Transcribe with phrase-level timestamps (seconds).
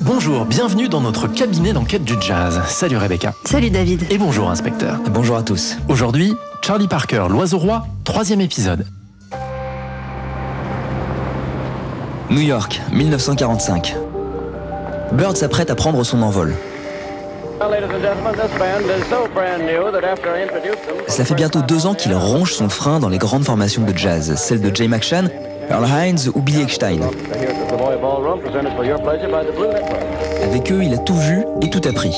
[0.00, 2.60] Bonjour, bienvenue dans notre cabinet d'enquête du jazz.
[2.66, 3.34] Salut Rebecca.
[3.44, 4.04] Salut David.
[4.10, 5.00] Et bonjour inspecteur.
[5.10, 5.76] Bonjour à tous.
[5.88, 8.86] Aujourd'hui, Charlie Parker, l'oiseau roi, troisième épisode.
[12.30, 13.96] New York, 1945.
[15.12, 16.54] Bird s'apprête à prendre son envol.
[21.08, 24.34] Ça fait bientôt deux ans qu'il ronge son frein dans les grandes formations de jazz,
[24.36, 25.28] celles de Jay McShann,
[25.70, 27.00] Earl Hines ou Billy Eckstein.
[30.42, 32.14] Avec eux, il a tout vu et tout appris.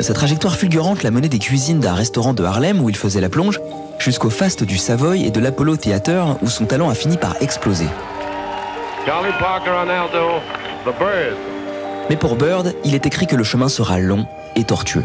[0.00, 3.28] Sa trajectoire fulgurante l'a mené des cuisines d'un restaurant de Harlem où il faisait la
[3.28, 3.60] plonge,
[3.98, 7.86] jusqu'au faste du Savoy et de l'Apollo Theater où son talent a fini par exploser.
[12.10, 14.26] Mais pour Bird, il est écrit que le chemin sera long
[14.56, 15.04] et tortueux.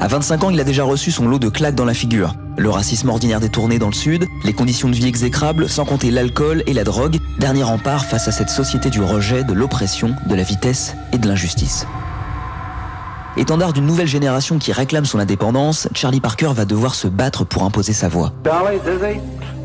[0.00, 2.34] À 25 ans, il a déjà reçu son lot de claques dans la figure.
[2.60, 6.62] Le racisme ordinaire détourné dans le Sud, les conditions de vie exécrables, sans compter l'alcool
[6.66, 10.42] et la drogue, dernier rempart face à cette société du rejet, de l'oppression, de la
[10.42, 11.86] vitesse et de l'injustice.
[13.38, 17.62] Étendard d'une nouvelle génération qui réclame son indépendance, Charlie Parker va devoir se battre pour
[17.62, 18.34] imposer sa voix.
[18.44, 19.20] Charlie, Dizzy.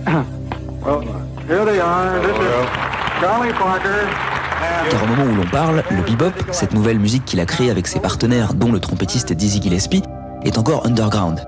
[0.85, 1.03] well,
[1.49, 2.21] here they are.
[2.21, 4.07] This is Charlie Parker.
[4.89, 7.87] Car au moment où l'on parle, le bebop, cette nouvelle musique qu'il a créée avec
[7.87, 10.03] ses partenaires, dont le trompettiste Dizzy Gillespie,
[10.45, 11.45] est encore underground.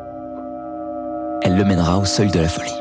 [1.41, 2.71] Elle le mènera au seuil de la folie.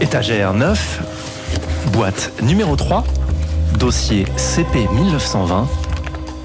[0.00, 3.04] Étagère 9, boîte numéro 3,
[3.78, 5.68] dossier CP 1920,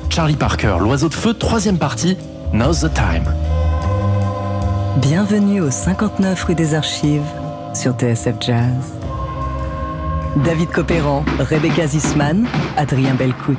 [0.09, 2.17] Charlie Parker, l'oiseau de feu, troisième partie,
[2.53, 3.33] Now's the Time.
[4.98, 7.21] Bienvenue au 59 rue des Archives
[7.73, 8.94] sur TSF Jazz.
[10.44, 12.45] David Copéran, Rebecca Zisman,
[12.77, 13.58] Adrien Belcout.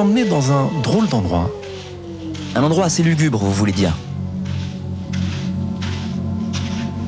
[0.00, 1.50] Emmenez dans un drôle d'endroit.
[2.54, 3.94] Un endroit assez lugubre, vous voulez dire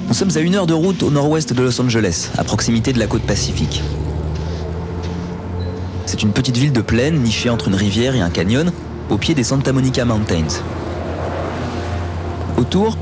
[0.08, 2.98] Nous sommes à une heure de route au nord-ouest de Los Angeles, à proximité de
[2.98, 3.82] la côte pacifique.
[6.04, 8.70] C'est une petite ville de plaine nichée entre une rivière et un canyon,
[9.08, 10.60] au pied des Santa Monica Mountains.
[12.58, 12.98] Autour,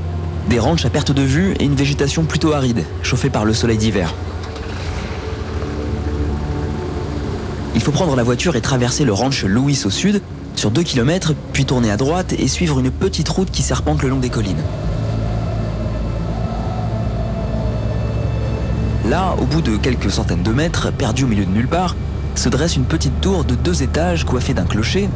[0.49, 3.77] des ranchs à perte de vue et une végétation plutôt aride, chauffée par le soleil
[3.77, 4.13] d'hiver.
[7.81, 10.21] Il faut prendre la voiture et traverser le ranch Louis au sud,
[10.55, 14.09] sur 2 km, puis tourner à droite et suivre une petite route qui serpente le
[14.09, 14.61] long des collines.
[19.09, 21.95] Là, au bout de quelques centaines de mètres, perdu au milieu de nulle part,
[22.35, 25.09] se dresse une petite tour de deux étages coiffée d'un clocher,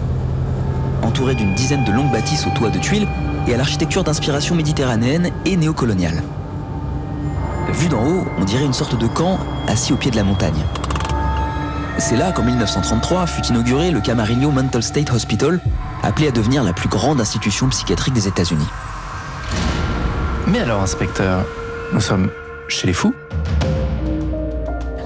[1.03, 3.07] entourée d'une dizaine de longues bâtisses au toit de tuiles
[3.47, 6.23] et à l'architecture d'inspiration méditerranéenne et néocoloniale.
[7.73, 10.63] Vu d'en haut, on dirait une sorte de camp assis au pied de la montagne.
[11.97, 15.59] C'est là qu'en 1933 fut inauguré le Camarillo Mental State Hospital,
[16.03, 18.67] appelé à devenir la plus grande institution psychiatrique des États-Unis.
[20.47, 21.45] Mais alors, inspecteur,
[21.93, 22.29] nous sommes
[22.67, 23.13] chez les fous?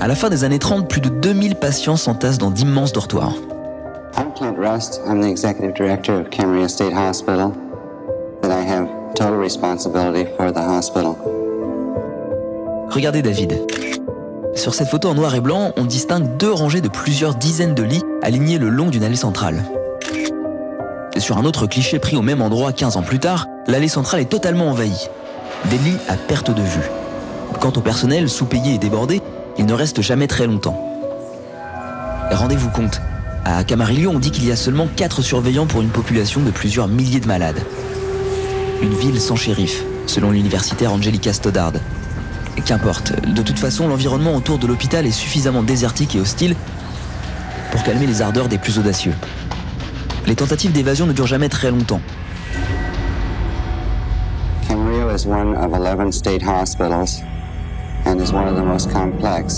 [0.02, 3.34] À la fin des années 30, plus de 2000 patients s'entassent dans d'immenses dortoirs.
[4.18, 5.02] I'm Clint Rust.
[5.08, 7.54] I'm the executive director of Camarillo State Hospital,
[8.44, 11.16] and I have total responsibility for the hospital.
[12.90, 13.89] Regardez David.
[14.60, 17.82] Sur cette photo en noir et blanc, on distingue deux rangées de plusieurs dizaines de
[17.82, 19.64] lits alignés le long d'une allée centrale.
[21.18, 24.30] Sur un autre cliché pris au même endroit 15 ans plus tard, l'allée centrale est
[24.30, 25.08] totalement envahie.
[25.70, 26.90] Des lits à perte de vue.
[27.62, 29.22] Quant au personnel sous-payé et débordé,
[29.58, 30.78] il ne reste jamais très longtemps.
[32.30, 33.00] Rendez-vous compte,
[33.46, 36.90] à Camarillo, on dit qu'il y a seulement 4 surveillants pour une population de plusieurs
[36.90, 37.62] milliers de malades.
[38.82, 41.72] Une ville sans shérif, selon l'universitaire Angelica Stoddard.
[42.66, 46.56] Qu'importe, de toute façon, l'environnement autour de l'hôpital est suffisamment désertique et hostile
[47.72, 49.14] pour calmer les ardeurs des plus audacieux.
[50.28, 52.02] Les tentatives d'évasion ne durent jamais très longtemps.
[55.12, 57.24] Is one of 11 state hospitals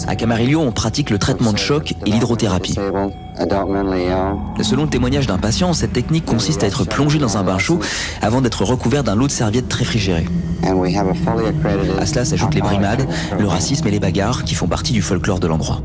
[0.07, 2.75] À Camarillo, on pratique le traitement de choc et l'hydrothérapie.
[4.61, 7.79] Selon le témoignage d'un patient, cette technique consiste à être plongé dans un bain chaud
[8.21, 10.27] avant d'être recouvert d'un lot de serviettes réfrigérées.
[10.63, 11.97] and we have a fully accredited.
[11.99, 13.07] À cela s'ajoutent les brimades,
[13.39, 15.81] le racisme et les bagarres qui font partie du folklore de l'endroit.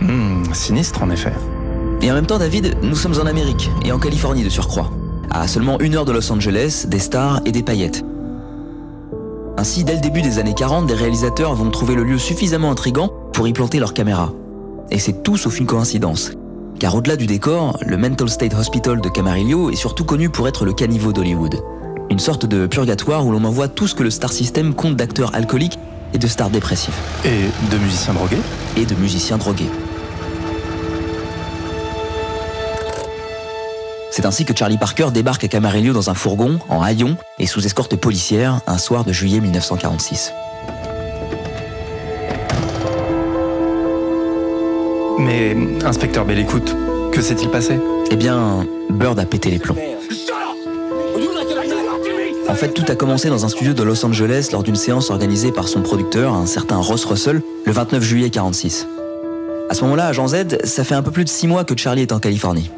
[0.00, 1.32] Hmm, Sinistre en effet.
[2.02, 4.90] Et en même temps, David, nous sommes en Amérique et en Californie de surcroît.
[5.30, 8.04] À seulement une heure de Los Angeles, des stars et des paillettes.
[9.56, 13.10] Ainsi, dès le début des années 40, des réalisateurs vont trouver le lieu suffisamment intrigant
[13.32, 14.32] pour y planter leurs caméras.
[14.90, 16.32] Et c'est tout sauf une coïncidence.
[16.80, 20.64] Car au-delà du décor, le Mental State Hospital de Camarillo est surtout connu pour être
[20.64, 21.62] le caniveau d'Hollywood.
[22.10, 25.34] Une sorte de purgatoire où l'on envoie tout ce que le star system compte d'acteurs
[25.34, 25.78] alcooliques
[26.12, 27.00] et de stars dépressifs.
[27.24, 28.42] Et de musiciens drogués?
[28.76, 29.70] Et de musiciens drogués.
[34.16, 37.66] C'est ainsi que Charlie Parker débarque à Camarillo dans un fourgon, en haillons et sous
[37.66, 40.32] escorte policière, un soir de juillet 1946.
[45.18, 46.76] Mais, inspecteur Bell, écoute,
[47.10, 47.80] que s'est-il passé?
[48.12, 49.74] Eh bien, Bird a pété les plombs.
[52.48, 55.50] En fait, tout a commencé dans un studio de Los Angeles lors d'une séance organisée
[55.50, 58.86] par son producteur, un certain Ross Russell, le 29 juillet 46.
[59.68, 61.76] À ce moment-là, à Jean Z, ça fait un peu plus de six mois que
[61.76, 62.70] Charlie est en Californie.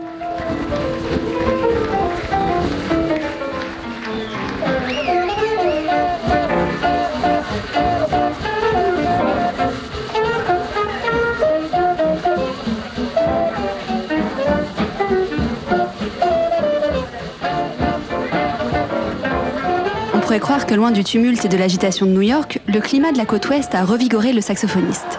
[20.66, 23.48] Que loin du tumulte et de l'agitation de New York, le climat de la côte
[23.48, 25.18] ouest a revigoré le saxophoniste.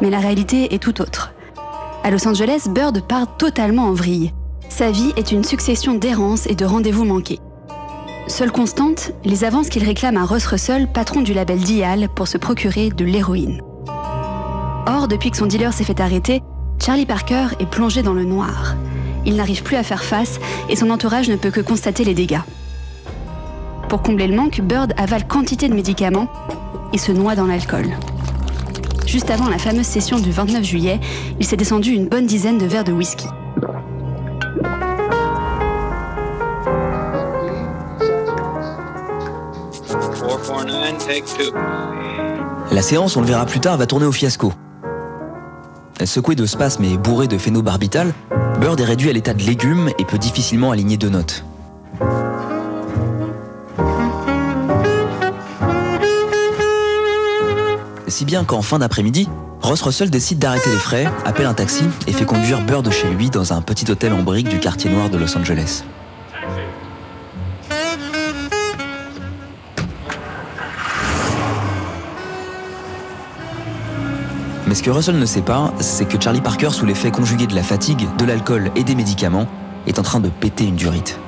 [0.00, 1.32] Mais la réalité est tout autre.
[2.02, 4.32] À Los Angeles, Bird part totalement en vrille.
[4.68, 7.38] Sa vie est une succession d'errances et de rendez-vous manqués.
[8.26, 12.38] Seule constante, les avances qu'il réclame à Ross Russell, patron du label Dial, pour se
[12.38, 13.60] procurer de l'héroïne.
[14.86, 16.42] Or, depuis que son dealer s'est fait arrêter,
[16.84, 18.74] Charlie Parker est plongé dans le noir.
[19.24, 22.40] Il n'arrive plus à faire face et son entourage ne peut que constater les dégâts.
[23.94, 26.26] Pour combler le manque, Bird avale quantité de médicaments
[26.92, 27.86] et se noie dans l'alcool.
[29.06, 30.98] Juste avant la fameuse session du 29 juillet,
[31.38, 33.28] il s'est descendu une bonne dizaine de verres de whisky.
[42.72, 44.52] La séance, on le verra plus tard, va tourner au fiasco.
[46.04, 48.12] Secoué de spasmes et bourré de phénobarbital,
[48.60, 51.44] Bird est réduit à l'état de légume et peut difficilement aligner deux notes.
[58.14, 59.28] Si bien qu'en fin d'après-midi,
[59.60, 63.28] Ross Russell décide d'arrêter les frais, appelle un taxi et fait conduire Bird chez lui
[63.28, 65.82] dans un petit hôtel en briques du quartier noir de Los Angeles.
[74.68, 77.56] Mais ce que Russell ne sait pas, c'est que Charlie Parker, sous l'effet conjugué de
[77.56, 79.48] la fatigue, de l'alcool et des médicaments,
[79.88, 81.18] est en train de péter une durite.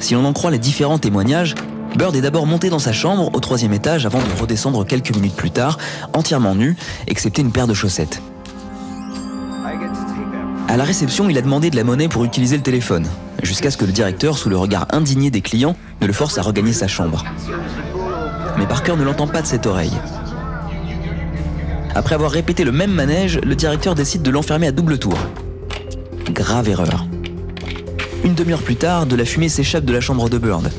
[0.00, 1.54] Si l'on en croit les différents témoignages,
[2.00, 5.36] Bird est d'abord monté dans sa chambre au troisième étage avant de redescendre quelques minutes
[5.36, 5.76] plus tard,
[6.14, 6.74] entièrement nu,
[7.06, 8.22] excepté une paire de chaussettes.
[10.66, 13.06] À la réception, il a demandé de la monnaie pour utiliser le téléphone,
[13.42, 16.42] jusqu'à ce que le directeur, sous le regard indigné des clients, ne le force à
[16.42, 17.22] regagner sa chambre.
[18.56, 19.92] Mais Parker ne l'entend pas de cette oreille.
[21.94, 25.18] Après avoir répété le même manège, le directeur décide de l'enfermer à double tour.
[26.30, 27.04] Grave erreur.
[28.24, 30.70] Une demi-heure plus tard, de la fumée s'échappe de la chambre de Bird.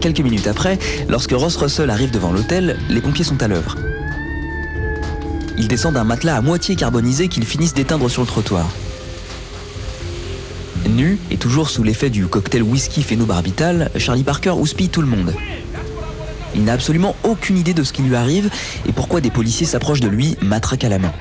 [0.00, 0.78] Quelques minutes après,
[1.08, 3.76] lorsque Ross Russell arrive devant l'hôtel, les pompiers sont à l'œuvre.
[5.56, 8.68] Ils descendent un matelas à moitié carbonisé qu'ils finissent d'éteindre sur le trottoir.
[10.88, 15.34] Nu et toujours sous l'effet du cocktail whisky phénobarbital, Charlie Parker houspille tout le monde.
[16.54, 18.50] Il n'a absolument aucune idée de ce qui lui arrive
[18.86, 21.12] et pourquoi des policiers s'approchent de lui, matraque à la main.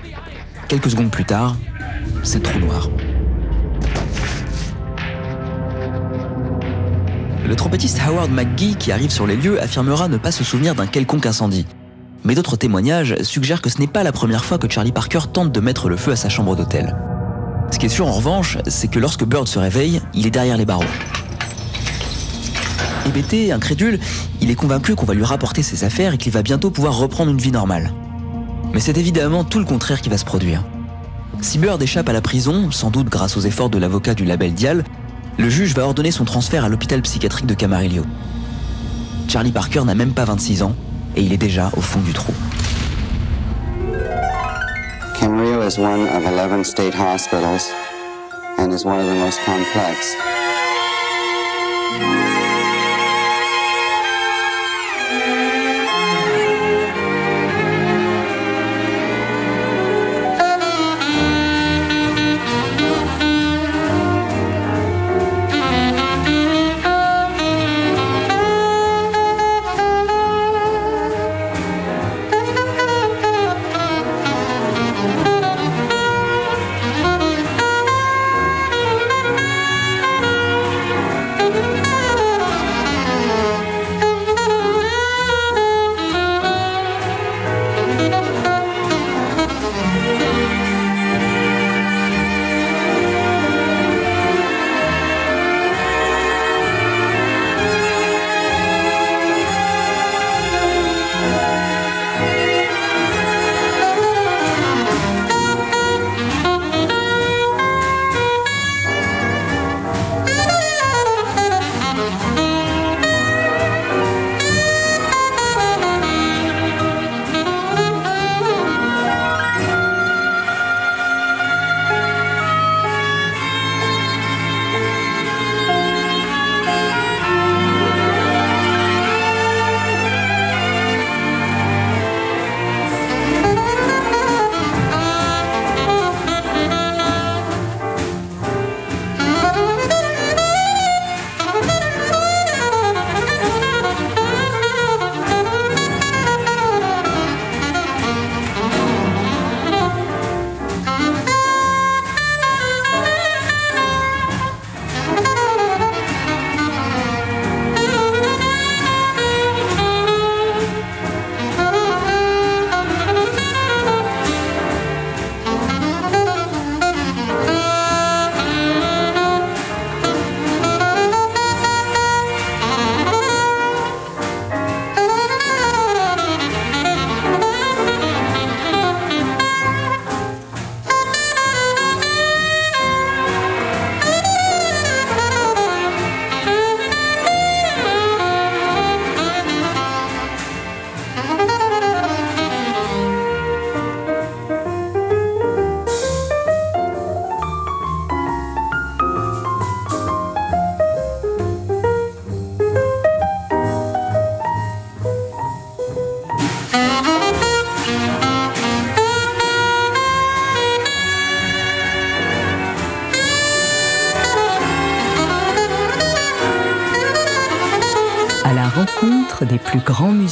[0.67, 1.57] Quelques secondes plus tard,
[2.23, 2.89] c'est trop noir.
[7.47, 10.85] Le trompettiste Howard McGee, qui arrive sur les lieux, affirmera ne pas se souvenir d'un
[10.85, 11.65] quelconque incendie.
[12.25, 15.53] Mais d'autres témoignages suggèrent que ce n'est pas la première fois que Charlie Parker tente
[15.53, 16.97] de mettre le feu à sa chambre d'hôtel.
[17.71, 20.57] Ce qui est sûr en revanche, c'est que lorsque Bird se réveille, il est derrière
[20.57, 20.83] les barreaux.
[23.05, 23.99] Hébété, incrédule,
[24.41, 27.31] il est convaincu qu'on va lui rapporter ses affaires et qu'il va bientôt pouvoir reprendre
[27.31, 27.93] une vie normale.
[28.73, 30.65] Mais c'est évidemment tout le contraire qui va se produire.
[31.39, 34.53] Si Bird échappe à la prison, sans doute grâce aux efforts de l'avocat du label
[34.53, 34.83] Dial,
[35.37, 38.03] le juge va ordonner son transfert à l'hôpital psychiatrique de Camarillo.
[39.27, 40.75] Charlie Parker n'a même pas 26 ans
[41.15, 42.33] et il est déjà au fond du trou.
[45.19, 47.71] Camarillo is one of 11 state hospitals
[48.57, 50.15] and is one of the most complex.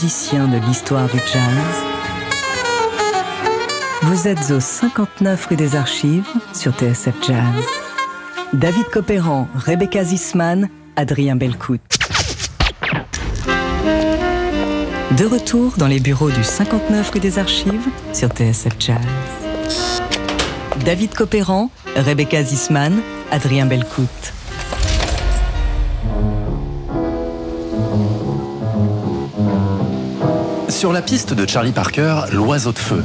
[0.06, 1.42] De l'histoire du jazz.
[4.04, 7.66] Vous êtes au 59 rue des Archives sur TSF Jazz.
[8.54, 11.82] David Copéran, Rebecca Zisman, Adrien Belcout.
[15.18, 19.00] De retour dans les bureaux du 59 rue des Archives sur TSF Jazz.
[20.86, 24.35] David Copéran, Rebecca Zisman, Adrien Belcout.
[30.76, 33.02] Sur la piste de Charlie Parker, L'oiseau de feu.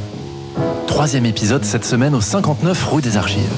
[0.87, 3.49] Troisième épisode cette semaine au 59 rue des Archives.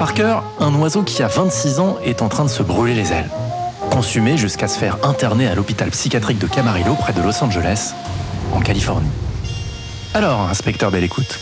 [0.00, 3.30] Parker, un oiseau qui a 26 ans, est en train de se brûler les ailes.
[3.92, 7.94] Consumé jusqu'à se faire interner à l'hôpital psychiatrique de Camarillo près de Los Angeles,
[8.52, 9.12] en Californie.
[10.14, 11.38] Alors, inspecteur Belle Écoute,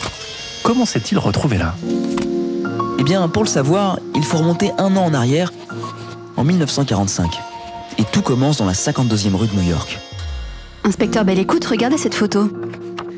[0.63, 1.75] comment s'est-il retrouvé là?
[2.99, 5.55] Eh bien, pour le savoir, il faut remonter un an en arrière,
[6.37, 7.48] en 1945.
[7.99, 9.99] Et tout commence dans la 52e rue de New York.
[10.85, 12.49] Inspecteur Belle Écoute, regardez cette photo.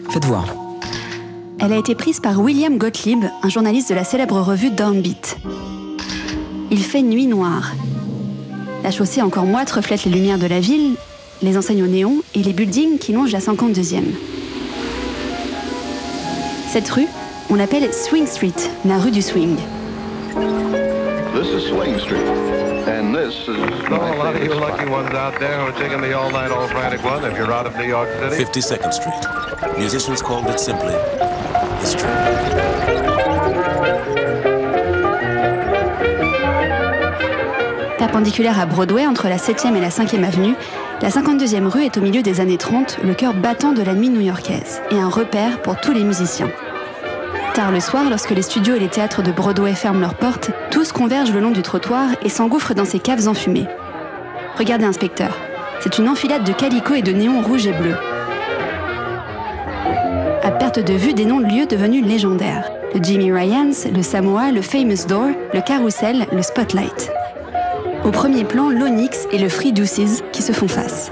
[0.09, 0.47] Faites voir.
[1.59, 5.37] Elle a été prise par William Gottlieb, un journaliste de la célèbre revue Downbeat.
[6.71, 7.73] Il fait nuit noire.
[8.83, 10.95] La chaussée encore moite reflète les lumières de la ville,
[11.43, 14.05] les enseignes au néon et les buildings qui longent la 52e.
[16.73, 17.09] Cette rue,
[17.51, 18.55] on l'appelle Swing Street,
[18.87, 19.57] la rue du swing.
[21.35, 22.50] This is Swing Street.
[22.91, 26.13] And this is a lot of you lucky ones out there who are taking the
[26.13, 28.45] all-night all frantic one if you're out of New York City.
[28.45, 29.79] 52nd Street.
[29.79, 30.95] Musicians called it simply
[31.79, 32.11] history.
[37.99, 40.57] Perpendiculaire à Broadway entre la 7e et la 5e avenue,
[41.01, 44.11] la 52e rue est au milieu des années 30 le cœur battant de la nuit
[44.11, 46.51] new-yorkaise et un repère pour tous les musiciens.
[47.55, 50.93] Tard le soir, lorsque les studios et les théâtres de Broadway ferment leurs portes, tous
[50.93, 53.67] convergent le long du trottoir et s'engouffrent dans ces caves enfumées.
[54.57, 55.37] Regardez, inspecteur,
[55.81, 57.97] c'est une enfilade de calicots et de néons rouges et bleus.
[60.43, 62.71] À perte de vue des noms de lieux devenus légendaires.
[62.95, 67.11] Le Jimmy Ryans, le Samoa, le Famous Door, le Carousel, le Spotlight.
[68.05, 71.11] Au premier plan, l'Onyx et le Free Deuces qui se font face.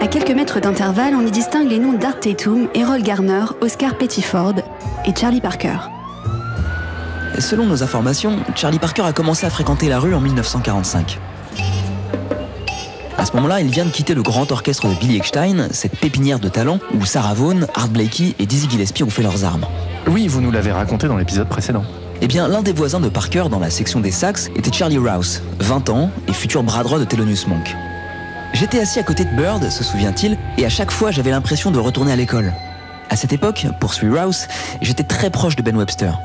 [0.00, 4.54] À quelques mètres d'intervalle, on y distingue les noms d'Art Tatum, Errol Garner, Oscar Pettiford
[5.06, 5.78] et Charlie Parker.
[7.38, 11.18] Selon nos informations, Charlie Parker a commencé à fréquenter la rue en 1945.
[13.16, 16.38] À ce moment-là, il vient de quitter le grand orchestre de Billy Eckstein, cette pépinière
[16.38, 19.66] de talent où Sarah Vaughan, Art Blakey et Dizzy Gillespie ont fait leurs armes.
[20.06, 21.84] Oui, vous nous l'avez raconté dans l'épisode précédent.
[22.22, 25.42] Eh bien, l'un des voisins de Parker dans la section des sax était Charlie Rouse,
[25.60, 27.74] 20 ans et futur bras droit de Thelonious Monk.
[28.52, 31.78] J'étais assis à côté de Bird, se souvient-il, et à chaque fois j'avais l'impression de
[31.78, 32.52] retourner à l'école.
[33.10, 34.46] À cette époque, poursuit Rouse,
[34.80, 36.16] j'étais très proche de Ben Webster.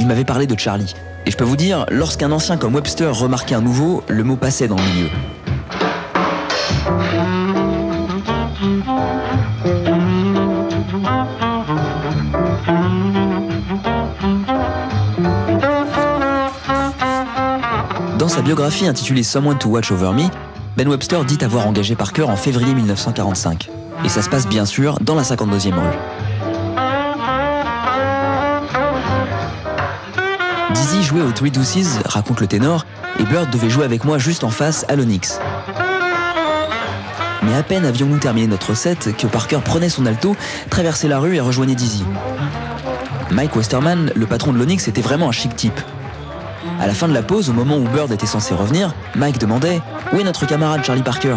[0.00, 0.92] Il m'avait parlé de Charlie.
[1.24, 4.66] Et je peux vous dire, lorsqu'un ancien comme Webster remarquait un nouveau, le mot passait
[4.66, 5.08] dans le milieu.
[18.18, 20.24] Dans sa biographie intitulée Someone to Watch Over Me,
[20.76, 23.70] Ben Webster dit avoir engagé Parker en février 1945.
[24.04, 26.31] Et ça se passe bien sûr dans la 52e rue.
[31.20, 32.86] Au Three Deuces, raconte le ténor,
[33.20, 35.38] et Bird devait jouer avec moi juste en face à l'Onyx.
[37.42, 40.34] Mais à peine avions-nous terminé notre set que Parker prenait son alto,
[40.70, 42.04] traversait la rue et rejoignait Dizzy.
[43.30, 45.78] Mike Westerman, le patron de l'Onyx, était vraiment un chic type.
[46.80, 49.82] À la fin de la pause, au moment où Bird était censé revenir, Mike demandait
[50.12, 51.36] Où est notre camarade Charlie Parker?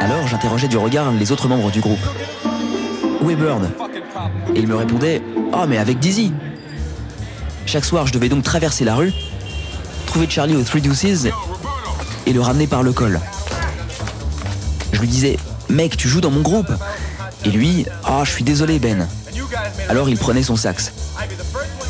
[0.00, 1.98] Alors j'interrogeais du regard les autres membres du groupe.
[3.22, 3.70] Où est Bird?
[4.54, 6.32] Et il me répondait Oh, mais avec Dizzy
[7.68, 9.12] Chaque soir, je devais donc traverser la rue,
[10.06, 11.26] trouver Charlie au Three Deuces
[12.24, 13.20] et le ramener par le col.
[14.90, 15.36] Je lui disais
[15.68, 16.72] Mec, tu joues dans mon groupe
[17.44, 19.06] Et lui Ah, je suis désolé, Ben.
[19.90, 20.92] Alors il prenait son sax.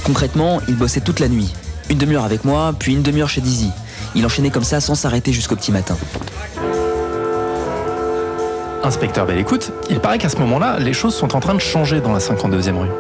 [0.03, 1.55] Concrètement, il bossait toute la nuit.
[1.91, 3.71] Une demi-heure avec moi, puis une demi-heure chez Dizzy.
[4.17, 5.97] Il enchaînait comme ça sans s'arrêter jusqu'au petit matin.
[8.83, 12.01] Inspecteur Belle Écoute, il paraît qu'à ce moment-là, les choses sont en train de changer
[12.01, 12.91] dans la 52e rue.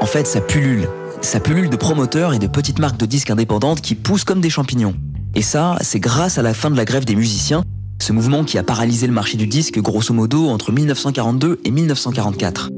[0.00, 0.88] En fait, ça pullule.
[1.20, 4.50] Ça pullule de promoteurs et de petites marques de disques indépendantes qui poussent comme des
[4.50, 4.94] champignons.
[5.34, 7.64] Et ça, c'est grâce à la fin de la grève des musiciens,
[8.00, 12.70] ce mouvement qui a paralysé le marché du disque grosso modo entre 1942 et 1944.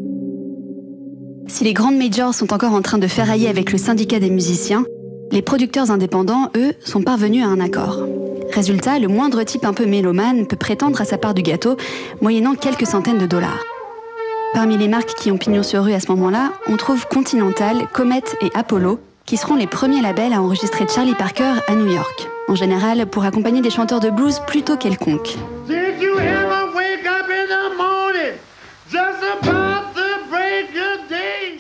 [1.49, 4.85] Si les grandes majors sont encore en train de ferrailler avec le syndicat des musiciens,
[5.33, 7.99] les producteurs indépendants, eux, sont parvenus à un accord.
[8.53, 11.77] Résultat, le moindre type un peu mélomane peut prétendre à sa part du gâteau,
[12.21, 13.61] moyennant quelques centaines de dollars.
[14.53, 18.25] Parmi les marques qui ont pignon sur rue à ce moment-là, on trouve Continental, Comet
[18.43, 22.57] et Apollo, qui seront les premiers labels à enregistrer Charlie Parker à New York, en
[22.57, 25.37] général pour accompagner des chanteurs de blues plutôt quelconques.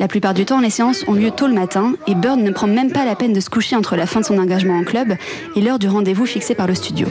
[0.00, 2.66] La plupart du temps, les séances ont lieu tôt le matin et Bird ne prend
[2.66, 5.14] même pas la peine de se coucher entre la fin de son engagement en club
[5.54, 7.06] et l'heure du rendez-vous fixé par le studio.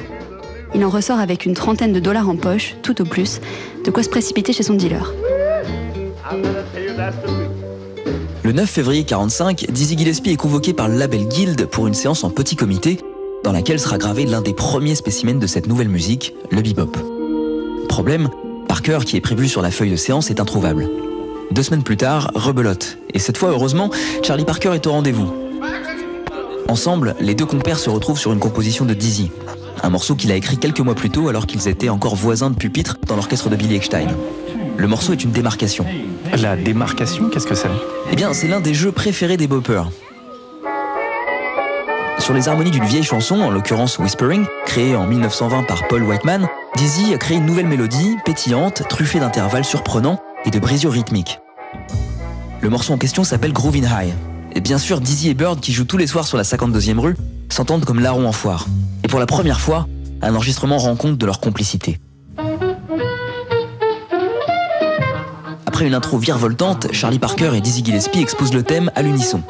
[0.76, 3.40] Il en ressort avec une trentaine de dollars en poche, tout au plus,
[3.86, 5.14] de quoi se précipiter chez son dealer.
[8.44, 12.24] Le 9 février 45, Dizzy Gillespie est convoqué par le label Guild pour une séance
[12.24, 13.00] en petit comité
[13.44, 16.92] dans laquelle sera gravé l'un des premiers spécimens de cette nouvelle musique, le bebop.
[17.88, 18.30] Problème,
[18.68, 20.88] Parker, qui est prévu sur la feuille de séance, est introuvable.
[21.52, 23.00] Deux semaines plus tard, rebelote.
[23.14, 23.90] Et cette fois, heureusement,
[24.22, 25.34] Charlie Parker est au rendez-vous.
[26.68, 29.32] Ensemble, les deux compères se retrouvent sur une composition de Dizzy,
[29.82, 32.56] un morceau qu'il a écrit quelques mois plus tôt alors qu'ils étaient encore voisins de
[32.56, 34.10] pupitre dans l'orchestre de Billy Eckstein.
[34.80, 35.86] Le morceau est une démarcation.
[36.42, 37.68] La démarcation, qu'est-ce que c'est?
[38.14, 39.92] Eh bien, c'est l'un des jeux préférés des boppers.
[42.18, 46.48] Sur les harmonies d'une vieille chanson, en l'occurrence Whispering, créée en 1920 par Paul Whiteman,
[46.78, 51.40] Dizzy a créé une nouvelle mélodie, pétillante, truffée d'intervalles surprenants et de brisures rythmiques.
[52.62, 54.14] Le morceau en question s'appelle Groovin' High.
[54.54, 57.18] Et bien sûr, Dizzy et Bird, qui jouent tous les soirs sur la 52e rue,
[57.50, 58.66] s'entendent comme larrons en foire.
[59.04, 59.90] Et pour la première fois,
[60.22, 62.00] un enregistrement rend compte de leur complicité.
[65.80, 69.42] Après une intro virevoltante, Charlie Parker et Dizzy Gillespie exposent le thème à l'unisson.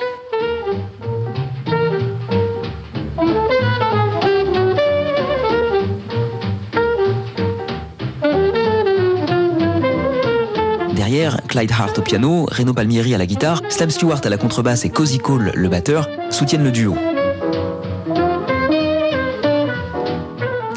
[10.94, 14.86] Derrière, Clyde Hart au piano, Reno Palmieri à la guitare, Slam Stewart à la contrebasse
[14.86, 16.96] et Cozy Cole, le batteur, soutiennent le duo.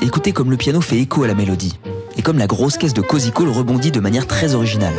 [0.01, 1.79] Écoutez comme le piano fait écho à la mélodie,
[2.17, 4.95] et comme la grosse caisse de Cozy Cole rebondit de manière très originale.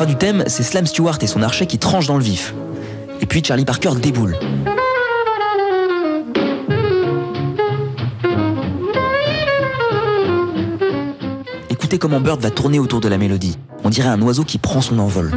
[0.00, 2.54] Fin du thème, c'est Slam Stewart et son archet qui tranchent dans le vif.
[3.20, 4.34] Et puis Charlie Parker déboule.
[11.68, 13.58] Écoutez comment Bird va tourner autour de la mélodie.
[13.84, 15.32] On dirait un oiseau qui prend son envol.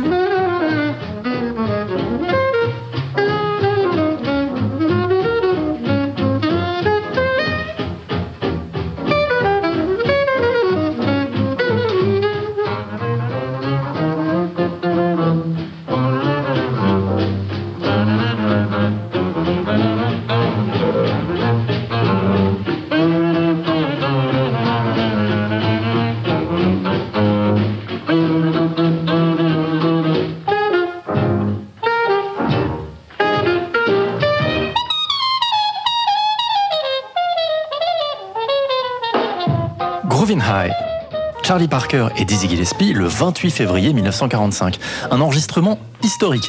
[41.73, 44.77] Parker et Dizzy Gillespie le 28 février 1945.
[45.09, 46.47] Un enregistrement historique.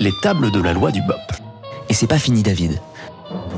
[0.00, 1.20] Les tables de la loi du bop.
[1.88, 2.80] Et c'est pas fini, David.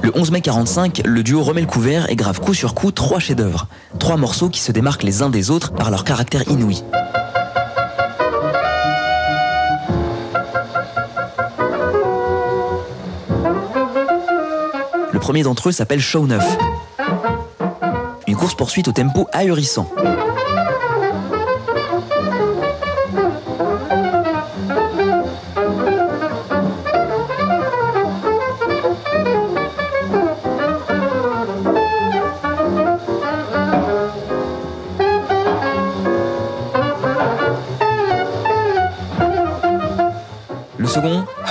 [0.03, 3.21] Le 11 mai 45, le duo remet le couvert et grave coup sur coup trois
[3.21, 3.69] chefs-d'œuvre.
[3.99, 6.85] Trois morceaux qui se démarquent les uns des autres par leur caractère inouï.
[15.11, 16.59] Le premier d'entre eux s'appelle Show 9.
[18.27, 19.89] Une course-poursuite au tempo ahurissant.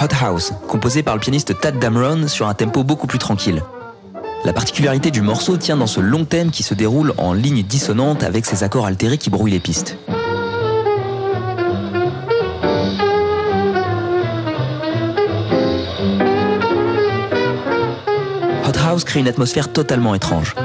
[0.02, 3.62] Hot House, composé par le pianiste Tad Damron sur un tempo beaucoup plus tranquille.
[4.44, 8.24] La particularité du morceau tient dans ce long thème qui se déroule en ligne dissonante
[8.24, 10.00] avec ses accords altérés qui brouillent les pistes.
[18.66, 20.56] Hot House crée une atmosphère totalement étrange.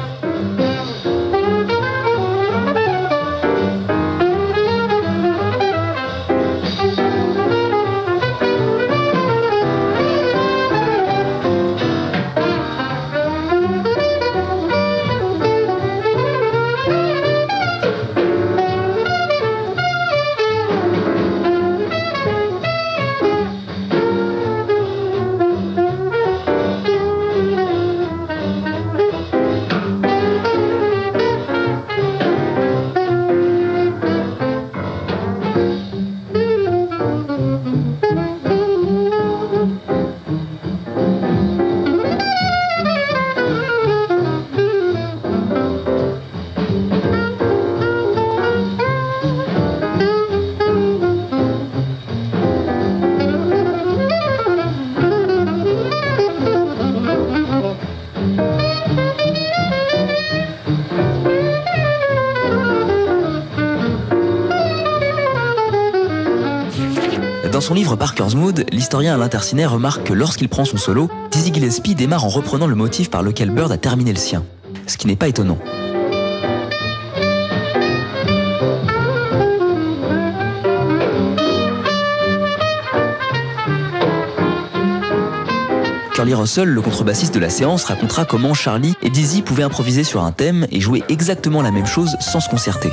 [67.57, 71.55] Dans son livre Parker's Mood, l'historien Alain Tercinet remarque que lorsqu'il prend son solo, Dizzy
[71.55, 74.45] Gillespie démarre en reprenant le motif par lequel Bird a terminé le sien.
[74.87, 75.57] Ce qui n'est pas étonnant.
[86.13, 90.23] Curly Russell, le contrebassiste de la séance, racontera comment Charlie et Dizzy pouvaient improviser sur
[90.23, 92.91] un thème et jouer exactement la même chose sans se concerter.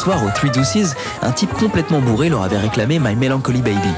[0.00, 3.90] Soir, au Three Deuces, un type complètement bourré leur avait réclamé My Melancholy Baby.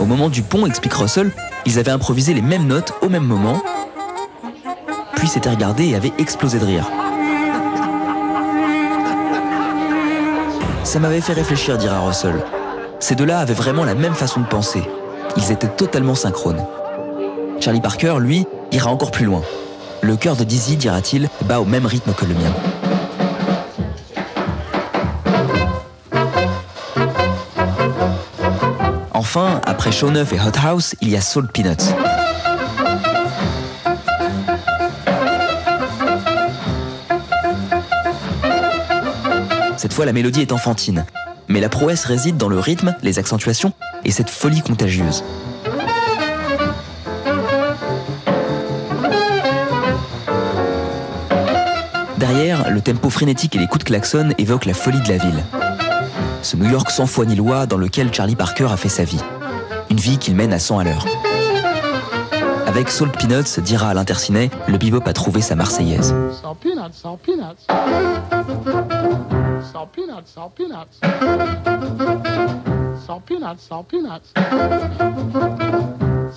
[0.00, 1.30] Au moment du pont, explique Russell,
[1.66, 3.60] ils avaient improvisé les mêmes notes au même moment,
[5.16, 6.90] puis s'étaient regardés et avaient explosé de rire.
[10.84, 12.42] Ça m'avait fait réfléchir, dira Russell.
[12.98, 14.88] Ces deux-là avaient vraiment la même façon de penser.
[15.36, 16.64] Ils étaient totalement synchrones.
[17.60, 19.42] Charlie Parker, lui, ira encore plus loin.
[20.02, 22.52] Le cœur de Dizzy, dira-t-il, bat au même rythme que le mien.
[29.12, 31.94] Enfin, après Show 9 et Hot House, il y a Salt Peanuts.
[39.76, 41.06] Cette fois, la mélodie est enfantine.
[41.48, 43.72] Mais la prouesse réside dans le rythme, les accentuations
[44.04, 45.22] et cette folie contagieuse.
[52.74, 55.44] Le tempo frénétique et les coups de klaxon évoquent la folie de la ville.
[56.42, 59.20] Ce New York sans foi ni loi dans lequel Charlie Parker a fait sa vie.
[59.90, 61.06] Une vie qu'il mène à 100 à l'heure.
[62.66, 66.12] Avec Salt Peanuts, dira à l'interciné, le bebop a trouvé sa Marseillaise.
[66.42, 67.62] Salt peanuts, salt peanuts.
[69.72, 70.98] Salt peanuts, salt peanuts.
[73.06, 74.32] Salt peanuts, salt peanuts.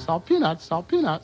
[0.06, 1.24] Salt peanuts, salt peanuts.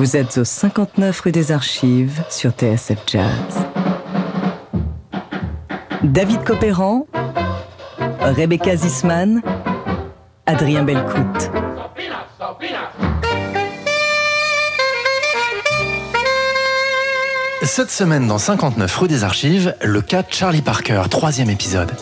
[0.00, 3.66] Vous êtes au 59 rue des Archives sur TSF Jazz.
[6.02, 7.06] David Copéran,
[8.22, 9.42] Rebecca Zisman,
[10.46, 11.50] Adrien Belcout.
[17.62, 21.92] Cette semaine dans 59 rue des Archives, le cas Charlie Parker, troisième épisode.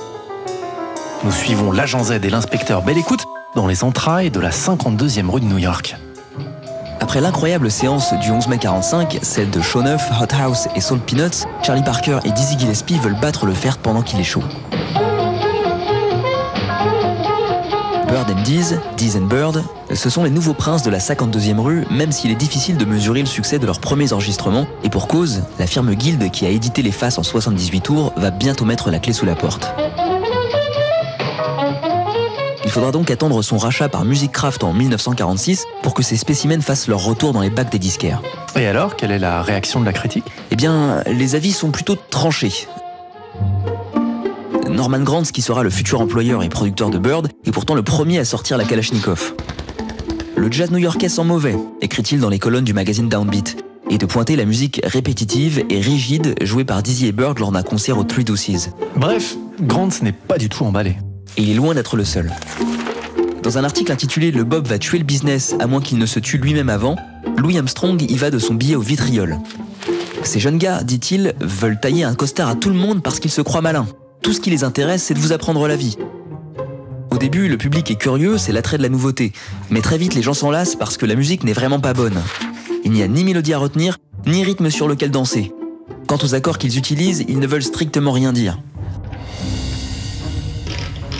[1.24, 3.24] Nous suivons l'agent Z et l'inspecteur Belle Écoute
[3.56, 5.96] dans les entrailles de la 52e rue de New York.
[7.00, 11.46] Après l'incroyable séance du 11 mai 45, celle de 9, Hot House et Salt Peanuts,
[11.62, 14.42] Charlie Parker et Dizzy Gillespie veulent battre le fer pendant qu'il est chaud.
[18.08, 19.62] Bird and Diz, Diz and Bird,
[19.94, 23.20] ce sont les nouveaux princes de la 52e rue, même s'il est difficile de mesurer
[23.20, 26.82] le succès de leurs premiers enregistrements, et pour cause, la firme Guild qui a édité
[26.82, 29.68] les faces en 78 tours va bientôt mettre la clé sous la porte.
[32.68, 36.86] Il faudra donc attendre son rachat par Musicraft en 1946 pour que ces spécimens fassent
[36.86, 38.20] leur retour dans les bacs des disquaires.
[38.56, 40.26] Et alors, quelle est la réaction de la critique?
[40.50, 42.68] Eh bien, les avis sont plutôt tranchés.
[44.68, 48.18] Norman Granz, qui sera le futur employeur et producteur de Bird, est pourtant le premier
[48.18, 49.32] à sortir la Kalachnikov.
[50.36, 54.36] Le jazz new-yorkais sent mauvais, écrit-il dans les colonnes du magazine Downbeat, et de pointer
[54.36, 58.24] la musique répétitive et rigide jouée par Dizzy et Bird lors d'un concert au Three
[58.24, 58.68] Deuces.
[58.94, 60.98] Bref, Grant n'est pas du tout emballé.
[61.36, 62.32] Et il est loin d'être le seul.
[63.42, 66.18] Dans un article intitulé Le Bob va tuer le business à moins qu'il ne se
[66.18, 66.96] tue lui-même avant,
[67.36, 69.38] Louis Armstrong y va de son billet au vitriol.
[70.24, 73.40] Ces jeunes gars, dit-il, veulent tailler un costard à tout le monde parce qu'ils se
[73.40, 73.86] croient malins.
[74.22, 75.96] Tout ce qui les intéresse, c'est de vous apprendre la vie.
[77.10, 79.32] Au début, le public est curieux, c'est l'attrait de la nouveauté.
[79.70, 82.20] Mais très vite, les gens s'en lassent parce que la musique n'est vraiment pas bonne.
[82.84, 85.52] Il n'y a ni mélodie à retenir, ni rythme sur lequel danser.
[86.06, 88.58] Quant aux accords qu'ils utilisent, ils ne veulent strictement rien dire.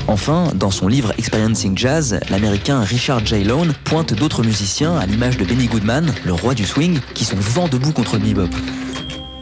[0.09, 3.45] Enfin, dans son livre Experiencing Jazz, l'américain Richard J.
[3.45, 7.37] Lone pointe d'autres musiciens, à l'image de Benny Goodman, le roi du swing, qui sont
[7.37, 8.49] vent debout contre le bebop.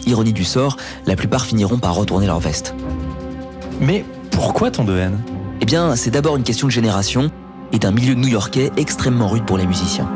[0.07, 0.77] Ironie du sort,
[1.07, 2.75] la plupart finiront par retourner leur veste.
[3.81, 5.21] Mais pourquoi tant de haine?
[5.61, 7.31] Eh bien, c'est d'abord une question de génération
[7.73, 10.11] et d'un milieu new-yorkais extrêmement rude pour les musiciens.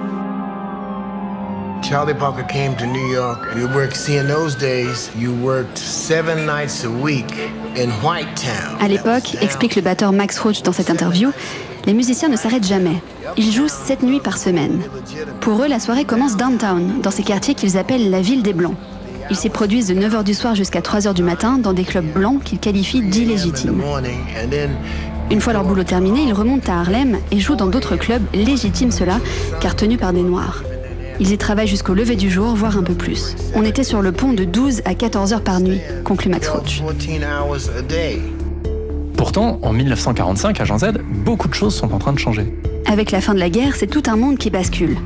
[1.82, 3.38] Charlie Parker came to New York.
[3.56, 7.32] You worked, in those days, you worked seven nights a week
[7.76, 8.76] in Whitetown.
[8.80, 11.30] À l'époque, explique le batteur Max Roach dans cette interview,
[11.86, 13.02] les musiciens ne s'arrêtent jamais.
[13.36, 14.82] Ils jouent sept nuits par semaine.
[15.40, 18.76] Pour eux, la soirée commence downtown, dans ces quartiers qu'ils appellent la ville des Blancs.
[19.30, 22.42] Ils s'y produisent de 9h du soir jusqu'à 3h du matin dans des clubs blancs
[22.42, 23.82] qu'ils qualifient d'illégitimes.
[25.30, 28.90] Une fois leur boulot terminé, ils remontent à Harlem et jouent dans d'autres clubs légitimes
[28.90, 29.18] cela,
[29.60, 30.62] car tenus par des Noirs.
[31.20, 33.36] Ils y travaillent jusqu'au lever du jour, voire un peu plus.
[33.54, 36.82] On était sur le pont de 12 à 14 heures par nuit, conclut Max Roach.
[39.18, 40.92] Pourtant, en 1945, à Jean Z,
[41.26, 42.54] beaucoup de choses sont en train de changer.
[42.86, 44.96] Avec la fin de la guerre, c'est tout un monde qui bascule.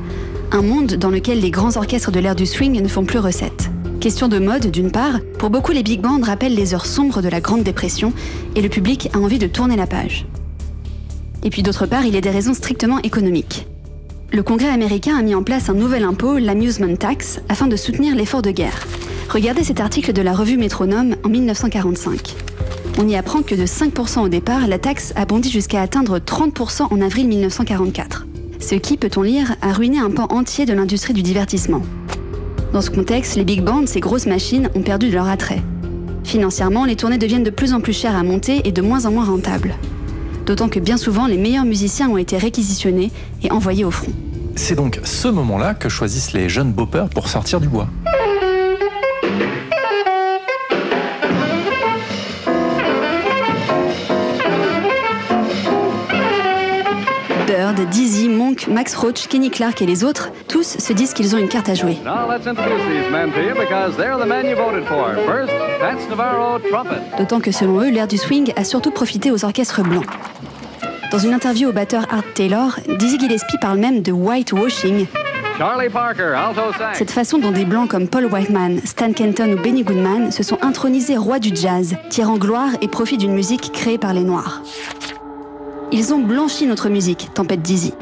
[0.53, 3.69] Un monde dans lequel les grands orchestres de l'ère du swing ne font plus recette.
[3.99, 7.27] Question de mode, d'une part, pour beaucoup les big bands rappellent les heures sombres de
[7.27, 8.13] la Grande Dépression
[8.55, 10.25] et le public a envie de tourner la page.
[11.43, 13.67] Et puis d'autre part, il y a des raisons strictement économiques.
[14.31, 18.15] Le Congrès américain a mis en place un nouvel impôt, l'amusement tax, afin de soutenir
[18.15, 18.85] l'effort de guerre.
[19.29, 22.35] Regardez cet article de la revue Métronome en 1945.
[22.97, 26.87] On y apprend que de 5% au départ, la taxe a bondi jusqu'à atteindre 30%
[26.91, 28.25] en avril 1944.
[28.59, 31.83] Ce qui, peut-on lire, a ruiné un pan entier de l'industrie du divertissement.
[32.73, 35.61] Dans ce contexte, les big bands, ces grosses machines, ont perdu leur attrait.
[36.23, 39.11] Financièrement, les tournées deviennent de plus en plus chères à monter et de moins en
[39.11, 39.75] moins rentables.
[40.45, 44.11] D'autant que bien souvent, les meilleurs musiciens ont été réquisitionnés et envoyés au front.
[44.55, 47.87] C'est donc ce moment-là que choisissent les jeunes boppers pour sortir du bois.
[57.83, 61.49] Dizzy, Monk, Max Roach, Kenny Clark et les autres, tous se disent qu'ils ont une
[61.49, 61.97] carte à jouer.
[67.17, 70.05] D'autant que selon eux, l'ère du swing a surtout profité aux orchestres blancs.
[71.11, 75.07] Dans une interview au batteur Art Taylor, Dizzy Gillespie parle même de whitewashing.
[76.93, 80.57] Cette façon dont des blancs comme Paul Whiteman, Stan Kenton ou Benny Goodman se sont
[80.61, 84.61] intronisés rois du jazz, tirant gloire et profit d'une musique créée par les Noirs.
[85.97, 87.93] Ils ont blanchi notre musique, tempête Dizzy.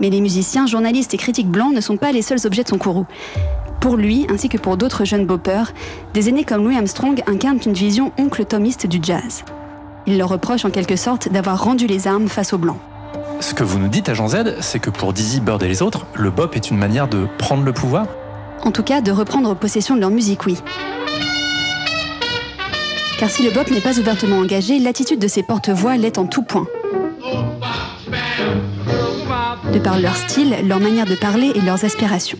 [0.00, 2.76] Mais les musiciens, journalistes et critiques blancs ne sont pas les seuls objets de son
[2.76, 3.06] courroux.
[3.78, 5.72] Pour lui, ainsi que pour d'autres jeunes boppers,
[6.12, 9.44] des aînés comme Louis Armstrong incarnent une vision oncle thomiste du jazz.
[10.08, 12.80] Il leur reproche en quelque sorte d'avoir rendu les armes face aux blancs.
[13.38, 16.06] Ce que vous nous dites, agent Z, c'est que pour Dizzy, Bird et les autres,
[16.14, 18.08] le bop est une manière de prendre le pouvoir
[18.64, 20.58] En tout cas, de reprendre possession de leur musique, oui.
[23.18, 26.42] Car si le bop n'est pas ouvertement engagé, l'attitude de ses porte-voix l'est en tout
[26.42, 26.66] point.
[29.72, 32.38] De par leur style, leur manière de parler et leurs aspirations.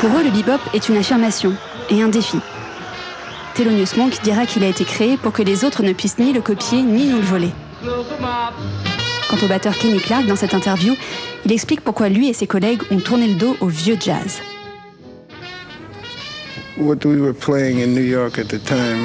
[0.00, 1.54] Pour eux, le bebop est une affirmation
[1.90, 2.38] et un défi.
[3.54, 6.40] Thelonious Monk dira qu'il a été créé pour que les autres ne puissent ni le
[6.40, 7.50] copier ni nous le voler.
[9.28, 10.94] Quant au batteur Kenny Clark, dans cette interview,
[11.44, 14.40] il explique pourquoi lui et ses collègues ont tourné le dos au vieux jazz.
[16.78, 19.04] What we were playing in New York at the time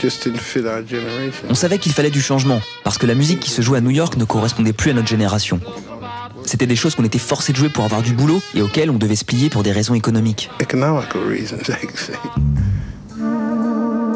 [0.00, 1.46] just didn't fit our generation.
[1.48, 3.90] On savait qu'il fallait du changement, parce que la musique qui se jouait à New
[3.90, 5.60] York ne correspondait plus à notre génération.
[6.44, 8.96] C'était des choses qu'on était forcé de jouer pour avoir du boulot et auxquelles on
[8.96, 10.50] devait se plier pour des raisons économiques.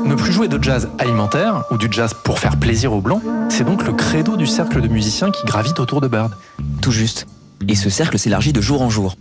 [0.05, 3.65] Ne plus jouer de jazz alimentaire ou du jazz pour faire plaisir aux blancs, c'est
[3.65, 6.33] donc le credo du cercle de musiciens qui gravite autour de Bird.
[6.83, 7.27] Tout juste.
[7.69, 9.17] Et ce cercle s'élargit de jour en jour.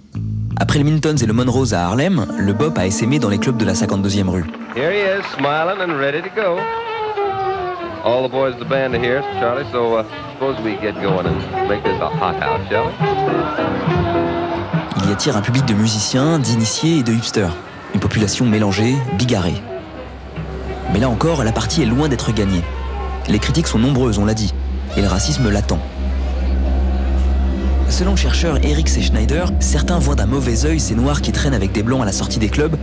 [0.59, 3.57] Après le Mintons et le Monrose à Harlem, le bop a essaimé dans les clubs
[3.57, 4.45] de la 52e rue.
[4.75, 6.57] Here he is, smiling and ready to go.
[8.03, 10.03] All the boys of the band are here, Charlie, so uh,
[10.33, 12.93] suppose we get going and make this a hot house, shall we?
[15.03, 17.55] Il y attire un public de musiciens, d'initiés et de hipsters.
[17.93, 19.61] Une population mélangée, bigarrée.
[20.91, 22.63] Mais là encore, la partie est loin d'être gagnée.
[23.29, 24.53] Les critiques sont nombreuses, on l'a dit,
[24.97, 25.79] et le racisme l'attend.
[27.89, 29.01] Selon le chercheur Eric C.
[29.01, 32.11] Schneider, certains voient d'un mauvais œil ces noirs qui traînent avec des blancs à la
[32.11, 32.75] sortie des clubs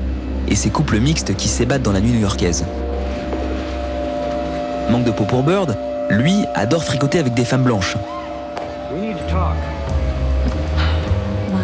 [0.48, 2.64] et ces couples mixtes qui s'ébattent dans la nuit new-yorkaise.
[4.90, 5.76] Manque de peau pour Bird,
[6.10, 7.96] lui adore fricoter avec des femmes blanches.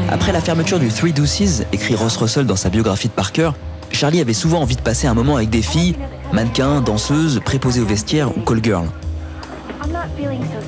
[0.08, 3.50] Après la fermeture du Three Deuces, écrit Ross Russell dans sa biographie de Parker,
[3.90, 5.96] Charlie avait souvent envie de passer un moment avec des filles,
[6.32, 8.88] mannequins, danseuses, préposées au vestiaire ou call girls.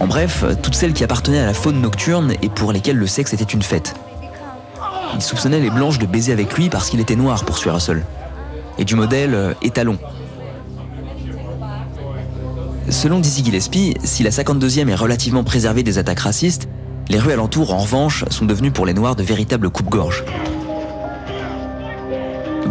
[0.01, 3.33] En bref, toutes celles qui appartenaient à la faune nocturne et pour lesquelles le sexe
[3.33, 3.95] était une fête.
[5.15, 8.05] Il soupçonnait les blanches de baiser avec lui parce qu'il était noir, poursuit Russell.
[8.79, 9.99] Et du modèle euh, étalon.
[12.89, 16.69] Selon Dizzy Gillespie, si la 52e est relativement préservée des attaques racistes,
[17.09, 20.25] les rues alentours, en revanche, sont devenues pour les Noirs de véritables coupe-gorge.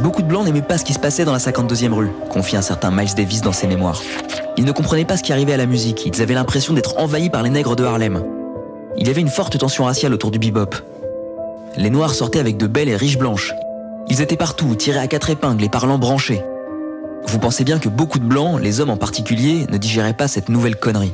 [0.02, 2.62] Beaucoup de Blancs n'aimaient pas ce qui se passait dans la 52e rue, confie un
[2.62, 4.02] certain Miles Davis dans ses mémoires.
[4.56, 7.30] Ils ne comprenaient pas ce qui arrivait à la musique, ils avaient l'impression d'être envahis
[7.30, 8.24] par les nègres de Harlem.
[8.98, 10.76] Il y avait une forte tension raciale autour du bebop.
[11.78, 13.54] Les Noirs sortaient avec de belles et riches blanches.
[14.08, 16.44] Ils étaient partout, tirés à quatre épingles et parlant branchés.
[17.28, 20.50] Vous pensez bien que beaucoup de Blancs, les hommes en particulier, ne digéraient pas cette
[20.50, 21.14] nouvelle connerie.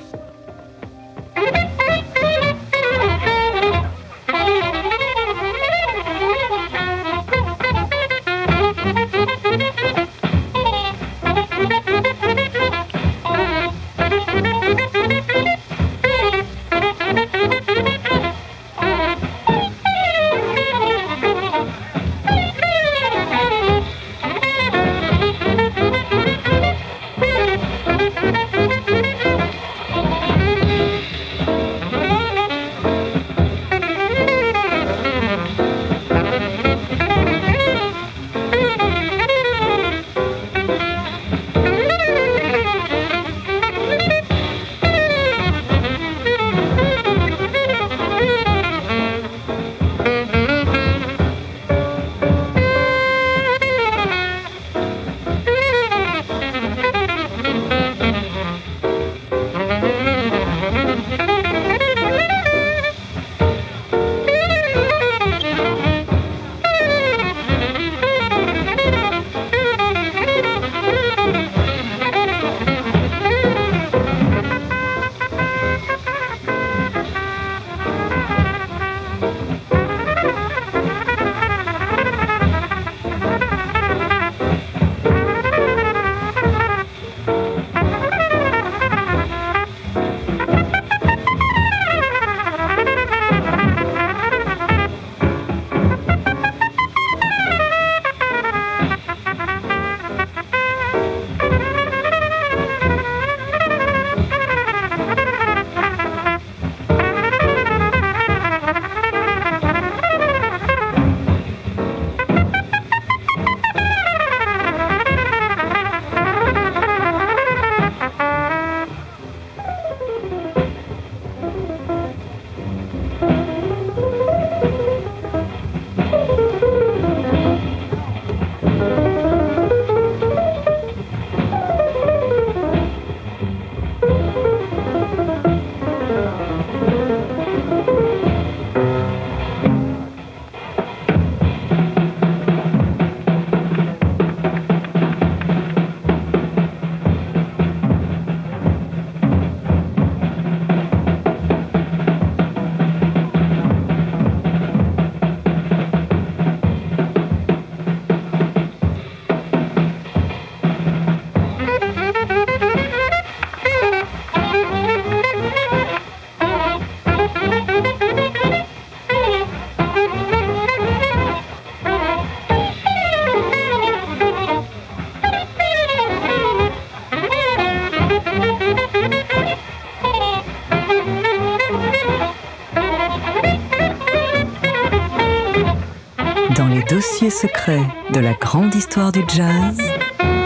[187.04, 189.78] Dossiers secrets de la grande histoire du jazz,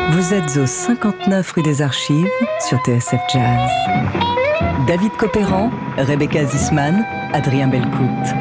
[0.10, 2.28] vous êtes au 59 rue des Archives
[2.60, 3.70] sur TSF Jazz.
[4.88, 8.34] David Copéran, Rebecca Zisman, Adrien Belcout.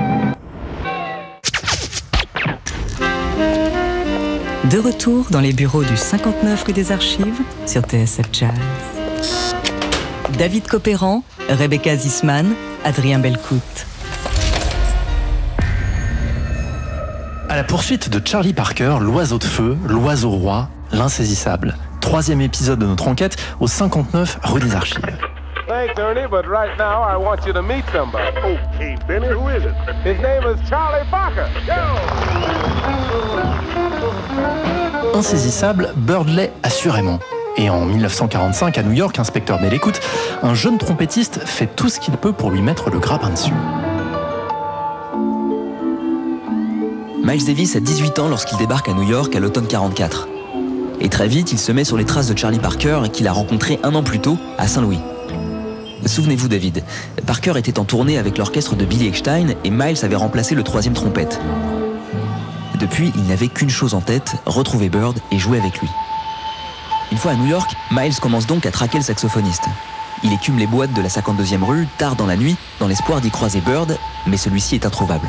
[4.71, 8.51] De retour dans les bureaux du 59 rue des Archives sur TSF Jazz.
[10.39, 13.87] David Copéran, Rebecca Zisman, Adrien Belcout.
[17.57, 21.74] À la poursuite de Charlie Parker, l'oiseau de feu, l'oiseau roi, l'insaisissable.
[22.02, 25.00] Troisième épisode de notre enquête au 59 rue des Archives.
[25.66, 28.26] Thanks, Ernie, but right now I want you to meet somebody.
[28.44, 29.72] Okay, Benny, who is it?
[30.04, 31.46] His name is Charlie Parker.
[35.14, 37.20] Insaisissable, Bird l'est assurément.
[37.57, 39.98] Et en 1945, à New York, inspecteur Bell écoute,
[40.42, 43.54] un jeune trompettiste fait tout ce qu'il peut pour lui mettre le grappin dessus.
[47.27, 50.29] Miles Davis a 18 ans lorsqu'il débarque à New York à l'automne 44.
[51.01, 53.81] Et très vite, il se met sur les traces de Charlie Parker qu'il a rencontré
[53.83, 55.01] un an plus tôt à Saint-Louis.
[56.07, 56.85] Souvenez-vous David,
[57.27, 60.95] Parker était en tournée avec l'orchestre de Billy Eckstein et Miles avait remplacé le troisième
[60.95, 61.41] trompette.
[62.79, 65.89] Depuis, il n'avait qu'une chose en tête, retrouver Bird et jouer avec lui.
[67.11, 69.64] Une fois à New York, Miles commence donc à traquer le saxophoniste.
[70.22, 73.33] Il écume les boîtes de la 52e rue tard dans la nuit dans l'espoir d'y
[73.33, 73.99] croiser Bird,
[74.29, 75.29] mais celui-ci est introuvable.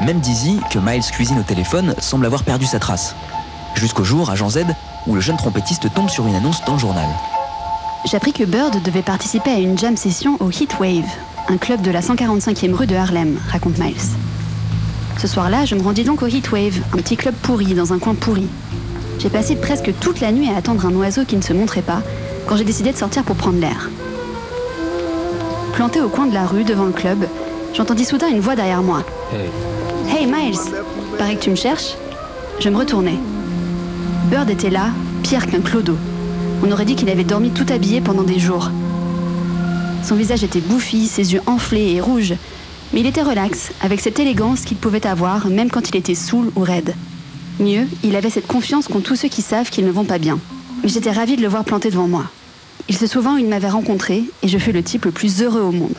[0.00, 3.16] Même Dizzy, que Miles cuisine au téléphone, semble avoir perdu sa trace.
[3.74, 4.58] Jusqu'au jour, agent Z,
[5.08, 7.08] où le jeune trompettiste tombe sur une annonce dans le journal.
[8.08, 11.08] J'appris que Bird devait participer à une jam session au Heatwave,
[11.48, 13.96] un club de la 145e rue de Harlem, raconte Miles.
[15.18, 18.14] Ce soir-là, je me rendis donc au Heatwave, un petit club pourri dans un coin
[18.14, 18.46] pourri.
[19.18, 22.02] J'ai passé presque toute la nuit à attendre un oiseau qui ne se montrait pas
[22.46, 23.90] quand j'ai décidé de sortir pour prendre l'air.
[25.72, 27.26] Planté au coin de la rue devant le club,
[27.74, 29.02] j'entendis soudain une voix derrière moi.
[29.32, 29.50] Hey
[30.08, 30.58] Miles,
[31.16, 31.94] paraît que tu me cherches
[32.60, 33.18] Je me retournai.
[34.30, 34.90] Bird était là,
[35.22, 35.96] pire qu'un clodo.
[36.64, 38.70] On aurait dit qu'il avait dormi tout habillé pendant des jours.
[40.02, 42.34] Son visage était bouffi, ses yeux enflés et rouges,
[42.92, 46.50] mais il était relax, avec cette élégance qu'il pouvait avoir même quand il était saoul
[46.56, 46.94] ou raide.
[47.60, 50.38] Mieux, il avait cette confiance qu'ont tous ceux qui savent qu'ils ne vont pas bien.
[50.84, 52.24] J'étais ravie de le voir planté devant moi.
[52.88, 55.60] Il se souvint où il m'avait rencontré et je fus le type le plus heureux
[55.60, 55.96] au monde.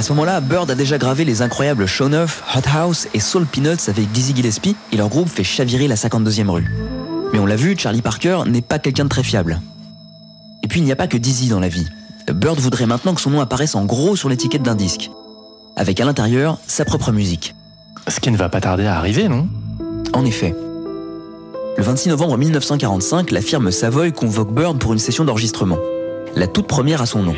[0.00, 3.44] À ce moment-là, Bird a déjà gravé les incroyables Show 9, Hot House et Soul
[3.44, 6.66] Peanuts avec Dizzy Gillespie et leur groupe fait chavirer la 52e rue.
[7.34, 9.60] Mais on l'a vu, Charlie Parker n'est pas quelqu'un de très fiable.
[10.62, 11.86] Et puis il n'y a pas que Dizzy dans la vie.
[12.32, 15.10] Bird voudrait maintenant que son nom apparaisse en gros sur l'étiquette d'un disque.
[15.76, 17.54] Avec à l'intérieur sa propre musique.
[18.08, 19.48] Ce qui ne va pas tarder à arriver, non?
[20.14, 20.54] En effet.
[21.76, 25.76] Le 26 novembre 1945, la firme Savoy convoque Bird pour une session d'enregistrement.
[26.36, 27.34] La toute première à son nom.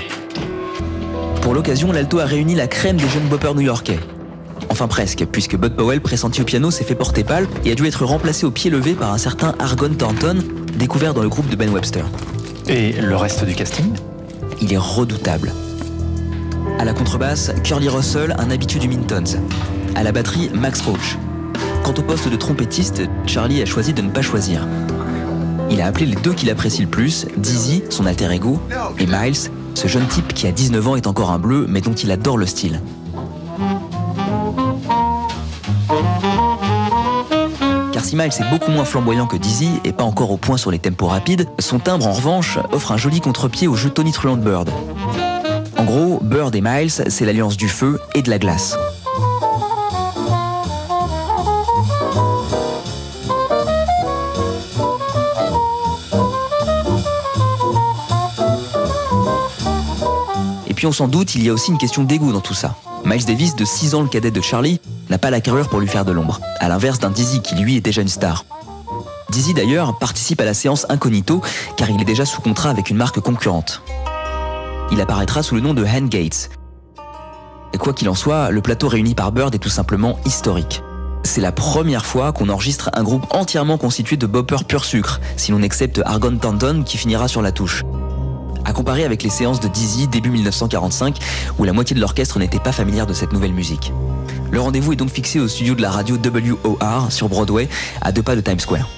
[1.43, 3.99] Pour l'occasion, l'alto a réuni la crème des jeunes boppers new-yorkais.
[4.71, 7.85] Enfin presque, puisque Bud Powell, pressenti au piano, s'est fait porter pâle et a dû
[7.85, 10.39] être remplacé au pied levé par un certain Argon Thornton,
[10.79, 12.05] découvert dans le groupe de Ben Webster.
[12.69, 13.93] Et le reste du casting?
[14.61, 15.53] Il est redoutable.
[16.79, 19.39] À la contrebasse, Curly Russell, un habitué du Mintons.
[19.97, 21.19] À la batterie, Max Roach.
[21.83, 24.67] Quant au poste de trompettiste, Charlie a choisi de ne pas choisir.
[25.71, 28.61] Il a appelé les deux qu'il apprécie le plus, Dizzy, son alter ego,
[28.99, 31.93] et Miles, ce jeune type qui a 19 ans est encore un bleu, mais dont
[31.93, 32.81] il adore le style.
[37.93, 40.71] Car si Miles est beaucoup moins flamboyant que Dizzy et pas encore au point sur
[40.71, 44.43] les tempos rapides, son timbre en revanche offre un joli contre-pied au jeu tonitruant de
[44.43, 44.71] Bird.
[45.77, 48.77] En gros, Bird et Miles, c'est l'alliance du feu et de la glace.
[60.91, 62.75] Puis doute, il y a aussi une question d'égout dans tout ça.
[63.05, 64.81] Miles Davis, de 6 ans le cadet de Charlie,
[65.11, 67.77] n'a pas la carrure pour lui faire de l'ombre, à l'inverse d'un Dizzy qui lui
[67.77, 68.45] est déjà une star.
[69.31, 71.41] Dizzy d'ailleurs participe à la séance incognito
[71.77, 73.81] car il est déjà sous contrat avec une marque concurrente.
[74.91, 76.51] Il apparaîtra sous le nom de Hand Gates.
[77.73, 80.83] Et quoi qu'il en soit, le plateau réuni par Bird est tout simplement historique.
[81.23, 85.53] C'est la première fois qu'on enregistre un groupe entièrement constitué de boppers pur sucre, si
[85.53, 87.85] l'on accepte Argon Tanton qui finira sur la touche.
[88.65, 91.19] À comparer avec les séances de Dizzy début 1945,
[91.59, 93.93] où la moitié de l'orchestre n'était pas familière de cette nouvelle musique.
[94.51, 97.69] Le rendez-vous est donc fixé au studio de la radio WOR sur Broadway,
[98.01, 98.89] à deux pas de Times Square.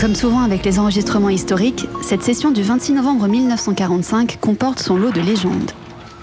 [0.00, 5.10] Comme souvent avec les enregistrements historiques, cette session du 26 novembre 1945 comporte son lot
[5.10, 5.72] de légendes.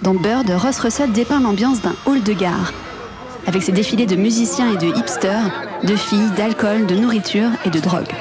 [0.02, 2.74] Dans Bird, Ross Russell dépeint l'ambiance d'un hall de gare,
[3.46, 5.52] avec ses défilés de musiciens et de hipsters,
[5.84, 8.14] de filles, d'alcool, de nourriture et de drogue.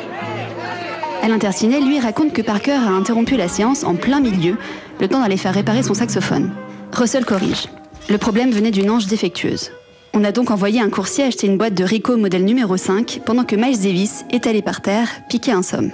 [1.28, 4.56] L'interciné, lui raconte que Parker a interrompu la séance en plein milieu,
[5.00, 6.52] le temps d'aller faire réparer son saxophone.
[6.92, 7.66] Russell corrige.
[8.08, 9.72] Le problème venait d'une ange défectueuse.
[10.14, 13.44] On a donc envoyé un coursier acheter une boîte de Rico modèle numéro 5 pendant
[13.44, 15.90] que Miles Davis, étalé par terre, piquait un somme.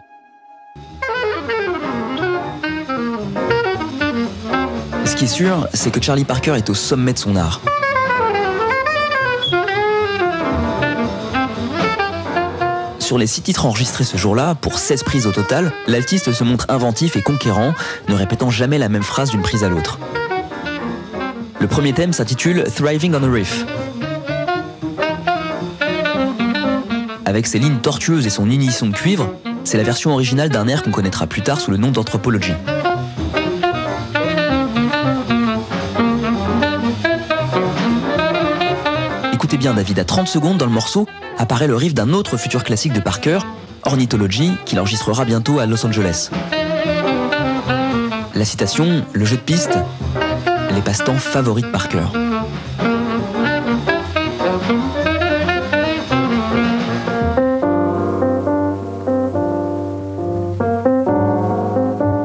[5.05, 7.62] Ce qui est sûr, c'est que Charlie Parker est au sommet de son art.
[13.12, 16.64] Sur les six titres enregistrés ce jour-là, pour 16 prises au total, l'altiste se montre
[16.70, 17.74] inventif et conquérant,
[18.08, 19.98] ne répétant jamais la même phrase d'une prise à l'autre.
[21.60, 23.66] Le premier thème s'intitule Thriving on a Riff.
[27.26, 29.34] Avec ses lignes tortueuses et son unisson de cuivre,
[29.64, 32.54] c'est la version originale d'un air qu'on connaîtra plus tard sous le nom d'Anthropology.
[39.62, 41.06] Bien David, à 30 secondes dans le morceau
[41.38, 43.38] apparaît le riff d'un autre futur classique de Parker,
[43.84, 46.30] Ornithology, qu'il enregistrera bientôt à Los Angeles.
[48.34, 49.78] La citation, le jeu de piste,
[50.74, 52.06] les passe-temps favoris de Parker.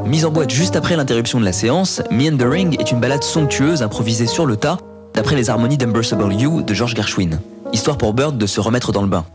[0.08, 4.26] Mise en boîte juste après l'interruption de la séance, Meandering est une balade somptueuse improvisée
[4.26, 4.80] sur le tas,
[5.28, 7.42] d'après les harmonies d'Embraceable You de George Gershwin,
[7.74, 9.26] histoire pour Bird de se remettre dans le bain.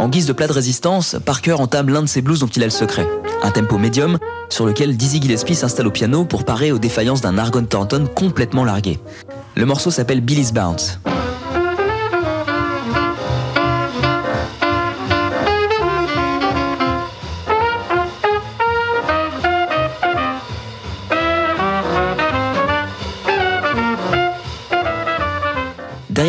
[0.00, 2.66] En guise de plat de résistance, Parker entame l'un de ses blues dont il a
[2.66, 3.06] le secret.
[3.44, 4.18] Un tempo médium
[4.48, 8.64] sur lequel Dizzy Gillespie s'installe au piano pour parer aux défaillances d'un Argon Thornton complètement
[8.64, 8.98] largué.
[9.54, 10.98] Le morceau s'appelle Billy's Bounce.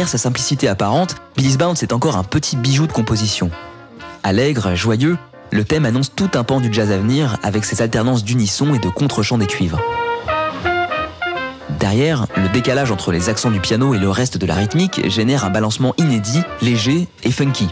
[0.08, 3.52] Sa simplicité apparente, Billy's Bounce est encore un petit bijou de composition.
[4.24, 5.18] Allègre, joyeux,
[5.52, 8.80] le thème annonce tout un pan du jazz à venir avec ses alternances d'unisson et
[8.80, 9.82] de contre-chant des cuivres.
[11.78, 15.44] Derrière, le décalage entre les accents du piano et le reste de la rythmique génère
[15.44, 17.68] un balancement inédit, léger et funky.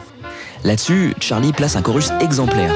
[0.65, 2.73] Là-dessus, Charlie place un chorus exemplaire.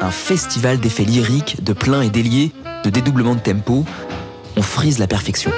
[0.00, 2.50] Un festival d'effets lyriques, de pleins et déliés,
[2.84, 3.84] de dédoublement de tempo,
[4.56, 5.50] on frise la perfection.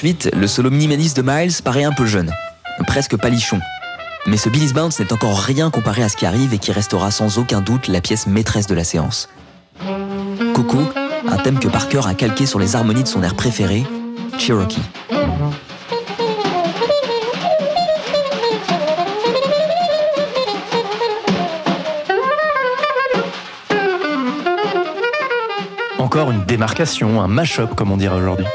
[0.00, 2.32] Ensuite, le solo minimaliste de Miles paraît un peu jeune,
[2.86, 3.60] presque palichon.
[4.26, 7.10] Mais ce Billy's Bounce n'est encore rien comparé à ce qui arrive et qui restera
[7.10, 9.28] sans aucun doute la pièce maîtresse de la séance.
[10.54, 10.78] Coco,
[11.28, 13.84] un thème que Parker a calqué sur les harmonies de son air préféré,
[14.38, 14.80] Cherokee.
[25.98, 28.46] Encore une démarcation, un mash-up comme on dirait aujourd'hui.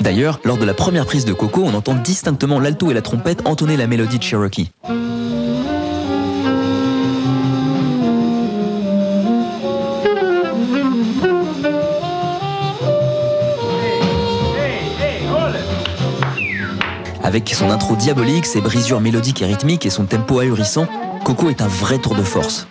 [0.00, 3.46] D'ailleurs, lors de la première prise de Coco, on entend distinctement l'alto et la trompette
[3.46, 4.70] entonner la mélodie de Cherokee.
[17.28, 20.86] Avec son intro diabolique, ses brisures mélodiques et rythmiques et son tempo ahurissant,
[21.24, 22.66] Coco est un vrai tour de force.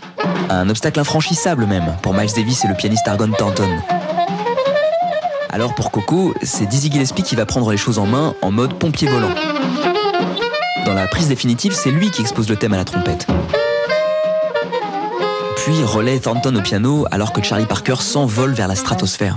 [0.49, 3.69] Un obstacle infranchissable même pour Miles Davis et le pianiste Argon Thornton.
[5.49, 8.73] Alors pour Coco, c'est Dizzy Gillespie qui va prendre les choses en main en mode
[8.73, 9.33] pompier volant.
[10.85, 13.27] Dans la prise définitive, c'est lui qui expose le thème à la trompette.
[15.55, 19.35] Puis relais Thornton au piano alors que Charlie Parker s'envole vers la stratosphère.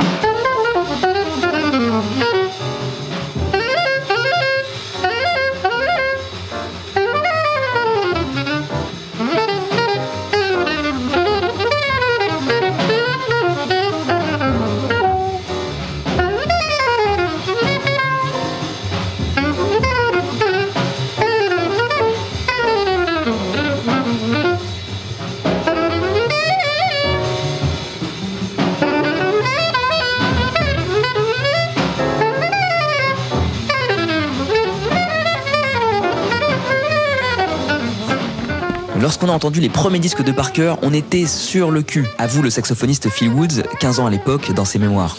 [39.40, 43.30] Entendu les premiers disques de Parker, on était sur le cul, avoue le saxophoniste Phil
[43.30, 45.16] Woods, 15 ans à l'époque, dans ses mémoires.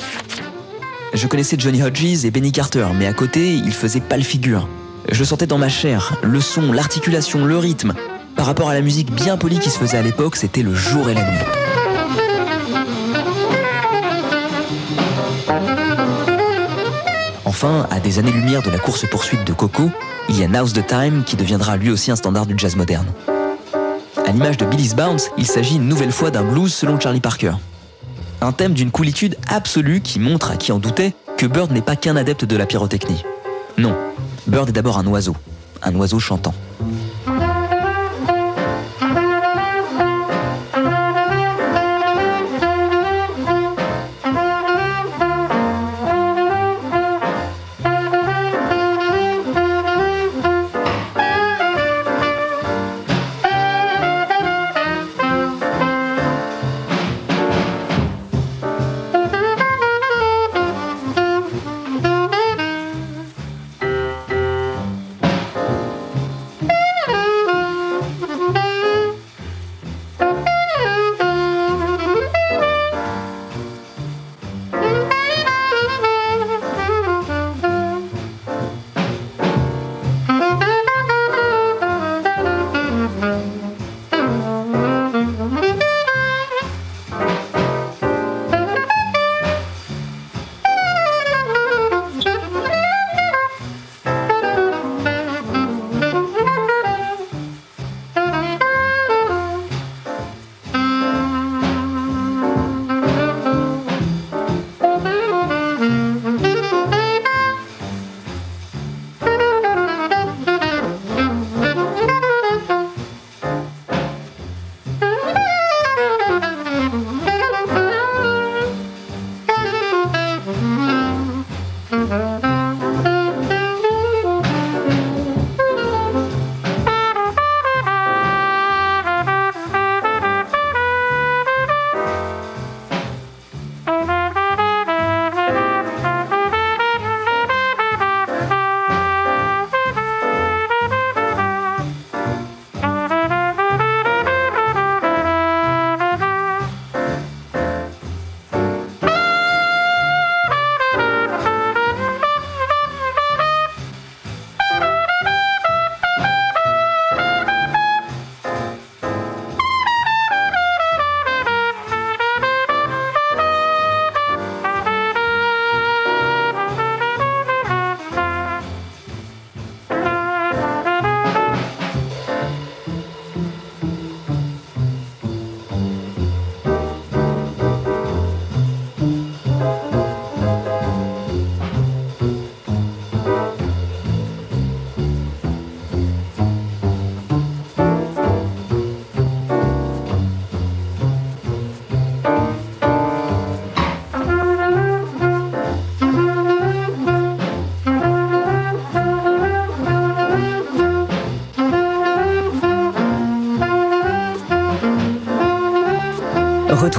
[1.16, 4.68] Je connaissais Johnny Hodges et Benny Carter, mais à côté, ils faisaient pas le figure.
[5.12, 7.96] Je sentais dans ma chair, le son, l'articulation, le rythme.
[8.36, 11.10] Par rapport à la musique bien polie qui se faisait à l'époque, c'était le jour
[11.10, 11.40] et la nuit.
[17.44, 19.90] Enfin, à des années-lumière de la course-poursuite de Coco,
[20.30, 23.08] il y a Now's the Time qui deviendra lui aussi un standard du jazz moderne.
[24.32, 27.52] À l'image de Billy's Bounce, il s'agit une nouvelle fois d'un blues selon Charlie Parker.
[28.40, 31.98] Un thème d'une coolitude absolue qui montre à qui en doutait que Bird n'est pas
[31.98, 33.26] qu'un adepte de la pyrotechnie.
[33.78, 33.94] Non,
[34.48, 35.36] Bird est d'abord un oiseau,
[35.84, 36.54] un oiseau chantant.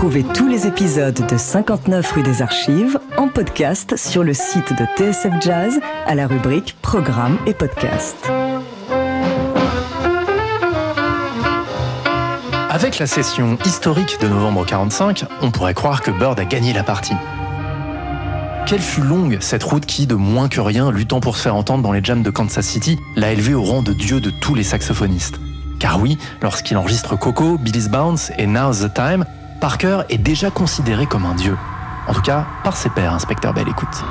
[0.02, 4.84] Retrouvez tous les épisodes de 59 rue des Archives en podcast sur le site de
[4.96, 5.78] TSF Jazz
[6.08, 8.16] à la rubrique Programme et Podcast.
[12.68, 16.82] Avec la session historique de novembre 45, on pourrait croire que Bird a gagné la
[16.82, 17.14] partie.
[18.66, 21.84] Quelle fut longue cette route qui, de moins que rien, luttant pour se faire entendre
[21.84, 24.64] dans les jams de Kansas City, l'a élevé au rang de dieu de tous les
[24.64, 25.38] saxophonistes?
[25.78, 29.24] Car oui, lorsqu'il enregistre Coco, Billy's Bounce et Now's the Time,
[29.62, 31.56] Parker est déjà considéré comme un dieu.
[32.08, 34.04] En tout cas, par ses pairs, inspecteur Bell écoute.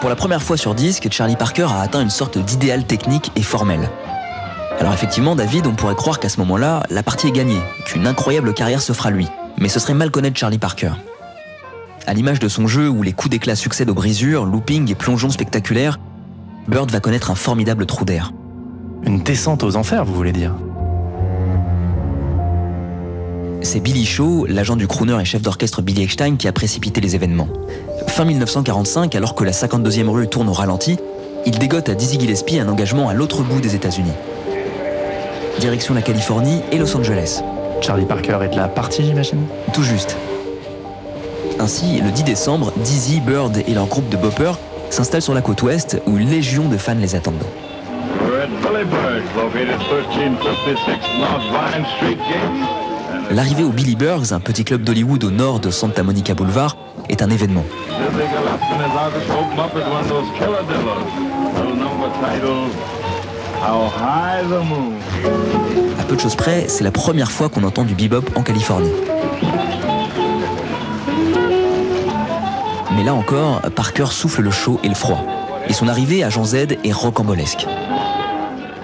[0.00, 3.42] Pour la première fois sur disque, Charlie Parker a atteint une sorte d'idéal technique et
[3.42, 3.90] formel.
[4.78, 8.54] Alors effectivement, David, on pourrait croire qu'à ce moment-là, la partie est gagnée, qu'une incroyable
[8.54, 9.28] carrière s'offre à lui.
[9.58, 10.92] Mais ce serait mal connaître Charlie Parker.
[12.06, 15.28] À l'image de son jeu où les coups d'éclat succèdent aux brisures, looping et plongeons
[15.28, 15.98] spectaculaires,
[16.70, 18.32] Bird va connaître un formidable trou d'air.
[19.02, 20.54] Une descente aux enfers, vous voulez dire?
[23.60, 27.16] C'est Billy Shaw, l'agent du crooner et chef d'orchestre Billy Eckstein, qui a précipité les
[27.16, 27.48] événements.
[28.06, 30.96] Fin 1945, alors que la 52e rue tourne au ralenti,
[31.44, 34.12] il dégote à Dizzy Gillespie un engagement à l'autre bout des États-Unis.
[35.58, 37.42] Direction la Californie et Los Angeles.
[37.80, 39.40] Charlie Parker est de la partie, j'imagine?
[39.72, 40.16] Tout juste.
[41.58, 44.56] Ainsi, le 10 décembre, Dizzy, Bird et leur groupe de boppers
[44.90, 47.42] s'installe sur la côte ouest où une légion de fans les attendent.
[53.30, 56.76] L'arrivée au Billy Burgs, un petit club d'Hollywood au nord de Santa Monica Boulevard,
[57.08, 57.64] est un événement.
[65.98, 68.90] À peu de choses près, c'est la première fois qu'on entend du bebop en Californie.
[72.96, 75.24] Mais là encore, Parker souffle le chaud et le froid.
[75.68, 77.66] Et son arrivée à Jean Z est rocambolesque.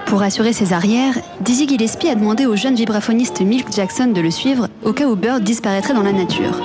[0.07, 4.30] Pour assurer ses arrières, Dizzy Gillespie a demandé au jeune vibraphoniste Milk Jackson de le
[4.30, 6.61] suivre au cas où Bird disparaîtrait dans la nature.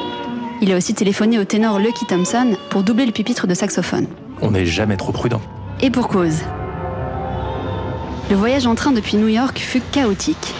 [0.61, 4.05] Il a aussi téléphoné au ténor Lucky Thompson pour doubler le pupitre de saxophone.
[4.41, 5.41] On n'est jamais trop prudent.
[5.81, 6.41] Et pour cause.
[8.29, 10.53] Le voyage en train depuis New York fut chaotique.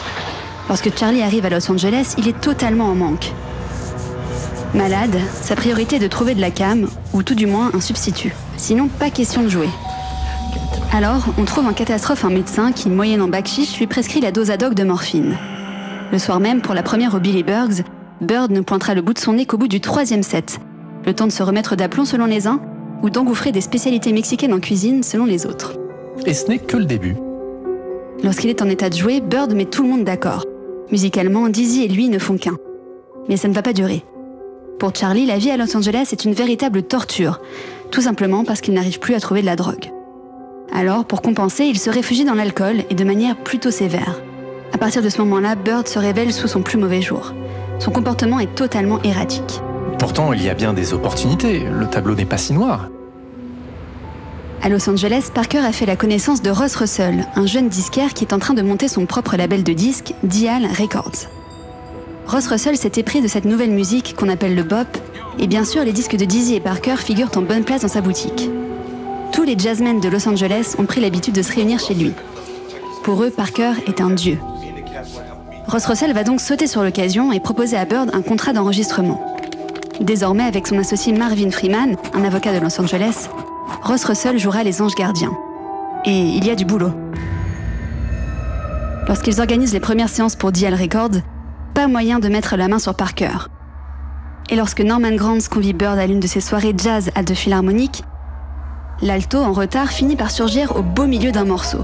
[0.68, 3.32] Lorsque Charlie arrive à Los Angeles, il est totalement en manque.
[4.74, 8.34] Malade, sa priorité est de trouver de la cam, ou tout du moins un substitut.
[8.56, 9.68] Sinon, pas question de jouer.
[10.94, 14.50] Alors, on trouve en catastrophe un médecin qui, moyennant bac chiche, lui prescrit la dose
[14.50, 15.38] ad hoc de morphine.
[16.14, 17.84] Le soir même, pour la première au Billy Burgs,
[18.22, 20.60] Bird ne pointera le bout de son nez qu'au bout du troisième set.
[21.06, 22.62] Le temps de se remettre d'aplomb selon les uns,
[23.04, 25.74] ou d'engouffrer des spécialités mexicaines en cuisine selon les autres.
[26.26, 27.18] Et ce n'est que le début.
[28.24, 30.46] Lorsqu'il est en état de jouer, Bird met tout le monde d'accord.
[30.92, 32.58] Musicalement, Dizzy et lui ne font qu'un.
[33.28, 34.06] Mais ça ne va pas durer.
[34.82, 37.40] Pour Charlie, la vie à Los Angeles est une véritable torture,
[37.92, 39.92] tout simplement parce qu'il n'arrive plus à trouver de la drogue.
[40.74, 44.20] Alors, pour compenser, il se réfugie dans l'alcool et de manière plutôt sévère.
[44.74, 47.36] À partir de ce moment-là, Bird se révèle sous son plus mauvais jour.
[47.78, 49.62] Son comportement est totalement erratique.
[50.00, 51.60] Pourtant, il y a bien des opportunités.
[51.60, 52.90] Le tableau n'est pas si noir.
[54.64, 58.24] À Los Angeles, Parker a fait la connaissance de Ross Russell, un jeune disquaire qui
[58.24, 61.28] est en train de monter son propre label de disques, Dial Records.
[62.32, 64.88] Ross Russell s'est épris de cette nouvelle musique qu'on appelle le bop,
[65.38, 68.02] et bien sûr les disques de Dizzy et Parker figurent en bonne place dans sa
[68.02, 68.50] boutique
[69.42, 72.14] tous les jazzmen de Los Angeles ont pris l'habitude de se réunir chez lui.
[73.04, 74.38] Pour eux, Parker est un dieu.
[75.68, 79.36] Ross Russell va donc sauter sur l'occasion et proposer à Bird un contrat d'enregistrement.
[80.00, 83.30] Désormais, avec son associé Marvin Freeman, un avocat de Los Angeles,
[83.82, 85.36] Ross Russell jouera les anges gardiens.
[86.06, 86.92] Et il y a du boulot.
[89.08, 91.22] Lorsqu'ils organisent les premières séances pour DL Records,
[91.88, 93.50] moyen de mettre la main sur Parker.
[94.50, 98.04] Et lorsque Norman Granz convie Bird à l'une de ses soirées jazz à deux philharmoniques,
[99.02, 101.84] l'alto en retard finit par surgir au beau milieu d'un morceau.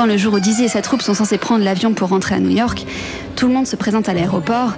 [0.00, 2.40] Enfin, le jour où Dizzy et sa troupe sont censés prendre l'avion pour rentrer à
[2.40, 2.86] New York,
[3.36, 4.72] tout le monde se présente à l'aéroport.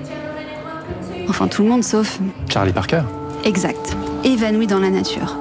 [1.29, 2.19] Enfin, tout le monde sauf.
[2.49, 3.03] Charlie Parker
[3.45, 3.97] Exact.
[4.25, 5.37] Évanoui dans la nature.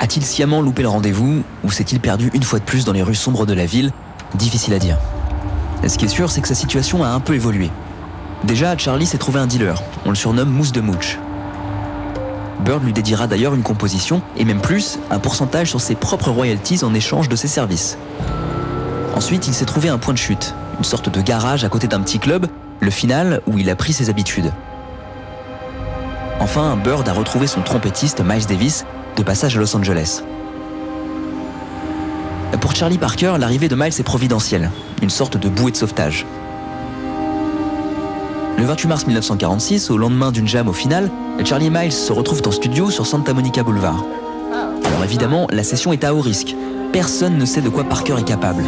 [0.00, 3.14] A-t-il sciemment loupé le rendez-vous ou s'est-il perdu une fois de plus dans les rues
[3.14, 3.92] sombres de la ville?
[4.34, 4.98] Difficile à dire.
[5.86, 7.70] Ce qui est sûr, c'est que sa situation a un peu évolué.
[8.42, 9.80] Déjà, Charlie s'est trouvé un dealer.
[10.04, 11.20] On le surnomme Mousse de Mooch.
[12.64, 16.82] Bird lui dédiera d'ailleurs une composition, et même plus, un pourcentage sur ses propres royalties
[16.82, 17.98] en échange de ses services.
[19.14, 22.00] Ensuite, il s'est trouvé un point de chute, une sorte de garage à côté d'un
[22.00, 22.46] petit club,
[22.80, 24.50] le final où il a pris ses habitudes.
[26.40, 28.86] Enfin, Bird a retrouvé son trompettiste Miles Davis
[29.16, 30.22] de passage à Los Angeles.
[32.60, 34.70] Pour Charlie Parker, l'arrivée de Miles est providentielle,
[35.02, 36.24] une sorte de bouée de sauvetage.
[38.64, 41.10] Le 28 mars 1946, au lendemain d'une jam au final,
[41.44, 44.02] Charlie Miles se retrouvent en studio sur Santa Monica Boulevard.
[44.86, 46.56] Alors évidemment, la session est à haut risque.
[46.90, 48.64] Personne ne sait de quoi Parker est capable.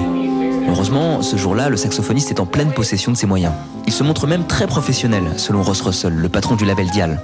[0.68, 3.54] Heureusement, ce jour-là, le saxophoniste est en pleine possession de ses moyens.
[3.86, 7.22] Il se montre même très professionnel, selon Ross Russell, le patron du label Dial.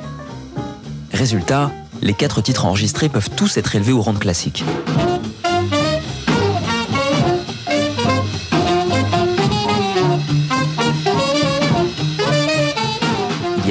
[1.12, 1.70] Résultat,
[2.01, 4.64] les quatre titres enregistrés peuvent tous être élevés au rang de classique.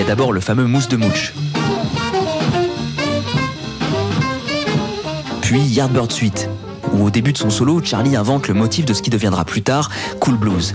[0.02, 1.34] Y a d'abord le fameux Mousse de Mooch.
[5.42, 6.50] Puis Yardbird Suite,
[6.94, 9.62] où au début de son solo, Charlie invente le motif de ce qui deviendra plus
[9.62, 10.74] tard Cool Blues.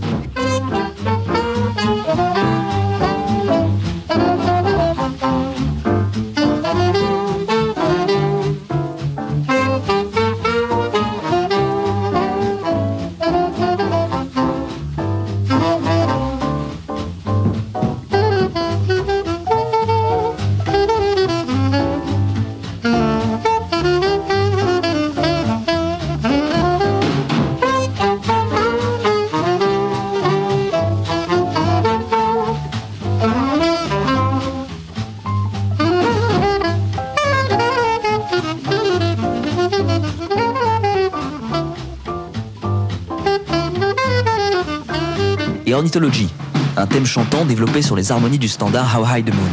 [45.87, 46.29] L'ornithologie,
[46.77, 49.45] un thème chantant développé sur les harmonies du standard How High the Moon.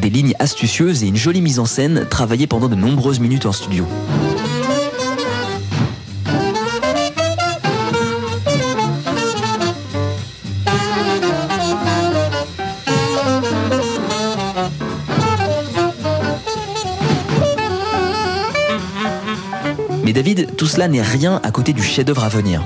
[0.00, 3.52] Des lignes astucieuses et une jolie mise en scène travaillées pendant de nombreuses minutes en
[3.52, 3.86] studio.
[20.04, 22.62] Mais David, tout cela n'est rien à côté du chef-d'œuvre à venir.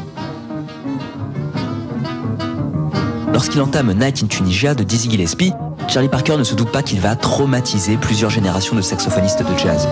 [3.33, 5.53] Lorsqu'il entame Night in Tunisia de Dizzy Gillespie,
[5.87, 9.87] Charlie Parker ne se doute pas qu'il va traumatiser plusieurs générations de saxophonistes de jazz.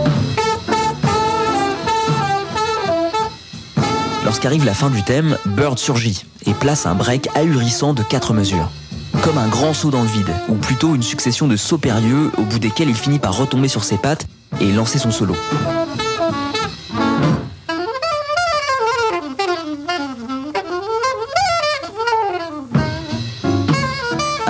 [4.25, 8.69] Lorsqu'arrive la fin du thème, Bird surgit et place un break ahurissant de quatre mesures.
[9.23, 12.43] Comme un grand saut dans le vide, ou plutôt une succession de sauts périlleux au
[12.43, 14.27] bout desquels il finit par retomber sur ses pattes
[14.61, 15.37] et lancer son solo.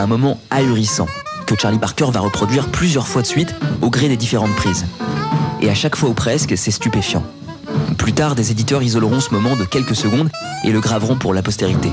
[0.07, 1.09] Un moment ahurissant
[1.49, 3.53] que Charlie Parker va reproduire plusieurs fois de suite
[3.83, 4.87] au gré des différentes prises.
[5.61, 7.25] Et à chaque fois ou presque, c'est stupéfiant.
[7.99, 10.31] Plus tard, des éditeurs isoleront ce moment de quelques secondes
[10.63, 11.91] et le graveront pour la postérité.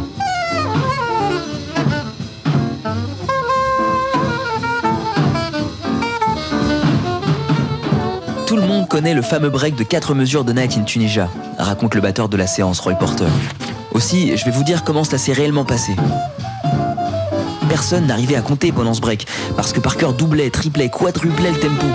[8.46, 11.96] Tout le monde connaît le fameux break de 4 mesures de Night in Tunisia, raconte
[11.96, 13.26] le batteur de la séance, Roy Porter.
[13.92, 15.96] Aussi, je vais vous dire comment cela s'est réellement passé.
[17.74, 21.88] Personne n'arrivait à compter pendant ce break, parce que Parker doublait, triplait, quadruplait le tempo.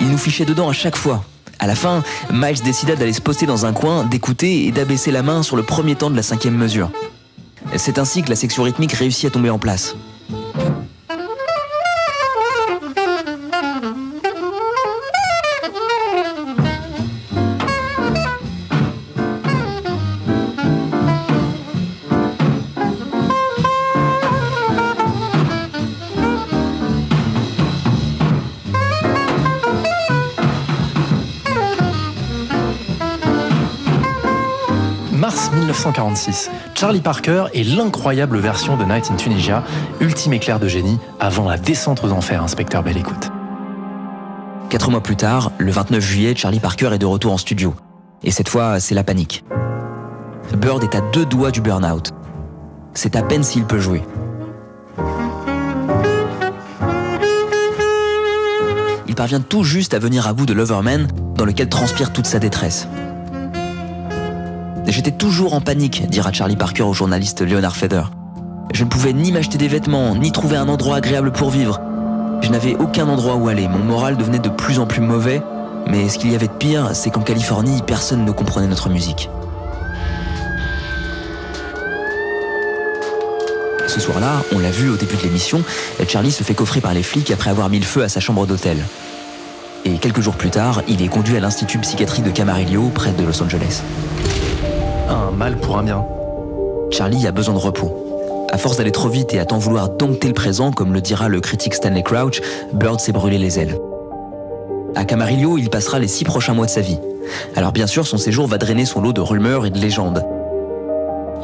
[0.00, 1.24] Il nous fichait dedans à chaque fois.
[1.58, 5.24] À la fin, Miles décida d'aller se poster dans un coin, d'écouter et d'abaisser la
[5.24, 6.92] main sur le premier temps de la cinquième mesure.
[7.74, 9.96] C'est ainsi que la section rythmique réussit à tomber en place.
[36.26, 39.62] 1946, Charlie Parker est l'incroyable version de Night in Tunisia,
[40.00, 43.30] ultime éclair de génie avant la descente aux enfers, inspecteur Belle Écoute.
[44.68, 47.74] Quatre mois plus tard, le 29 juillet, Charlie Parker est de retour en studio.
[48.24, 49.44] Et cette fois, c'est la panique.
[50.56, 52.12] Bird est à deux doigts du burn-out.
[52.94, 54.02] C'est à peine s'il peut jouer.
[59.08, 61.06] Il parvient tout juste à venir à bout de Loverman,
[61.36, 62.88] dans lequel transpire toute sa détresse.
[64.88, 68.04] J'étais toujours en panique, dira Charlie Parker au journaliste Leonard Feder.
[68.72, 71.80] Je ne pouvais ni m'acheter des vêtements, ni trouver un endroit agréable pour vivre.
[72.40, 75.42] Je n'avais aucun endroit où aller, mon moral devenait de plus en plus mauvais,
[75.88, 79.28] mais ce qu'il y avait de pire, c'est qu'en Californie, personne ne comprenait notre musique.
[83.88, 85.64] Ce soir-là, on l'a vu au début de l'émission,
[86.06, 88.46] Charlie se fait coffrer par les flics après avoir mis le feu à sa chambre
[88.46, 88.78] d'hôtel.
[89.84, 93.24] Et quelques jours plus tard, il est conduit à l'Institut psychiatrique de Camarillo, près de
[93.24, 93.82] Los Angeles.
[95.08, 96.04] Un mal pour un bien.
[96.90, 98.46] Charlie a besoin de repos.
[98.50, 101.28] À force d'aller trop vite et à tant vouloir dompter le présent, comme le dira
[101.28, 102.40] le critique Stanley Crouch,
[102.72, 103.78] Bird s'est brûlé les ailes.
[104.94, 106.98] À Camarillo, il passera les six prochains mois de sa vie.
[107.54, 110.24] Alors bien sûr, son séjour va drainer son lot de rumeurs et de légendes.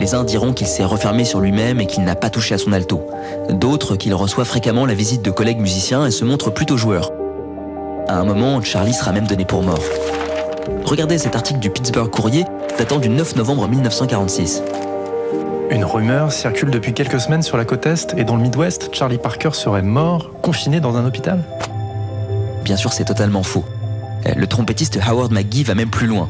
[0.01, 2.73] Les uns diront qu'il s'est refermé sur lui-même et qu'il n'a pas touché à son
[2.73, 3.03] alto.
[3.51, 7.13] D'autres qu'il reçoit fréquemment la visite de collègues musiciens et se montre plutôt joueur.
[8.09, 9.83] À un moment, Charlie sera même donné pour mort.
[10.85, 12.45] Regardez cet article du Pittsburgh Courrier
[12.79, 14.63] datant du 9 novembre 1946.
[15.71, 19.19] Une rumeur circule depuis quelques semaines sur la côte Est et dans le Midwest, Charlie
[19.19, 21.43] Parker serait mort, confiné dans un hôpital?
[22.63, 23.65] Bien sûr, c'est totalement faux.
[24.37, 26.29] Le trompettiste Howard McGee va même plus loin.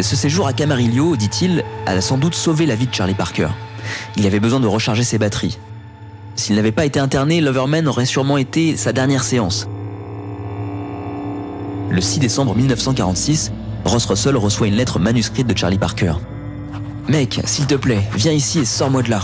[0.00, 3.48] Ce séjour à Camarillo, dit-il, a sans doute sauvé la vie de Charlie Parker.
[4.16, 5.58] Il avait besoin de recharger ses batteries.
[6.36, 9.68] S'il n'avait pas été interné, Loverman aurait sûrement été sa dernière séance.
[11.90, 13.52] Le 6 décembre 1946,
[13.84, 16.14] Ross Russell reçoit une lettre manuscrite de Charlie Parker.
[17.08, 19.20] Mec, s'il te plaît, viens ici et sors-moi de là.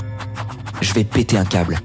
[0.80, 1.78] Je vais péter un câble.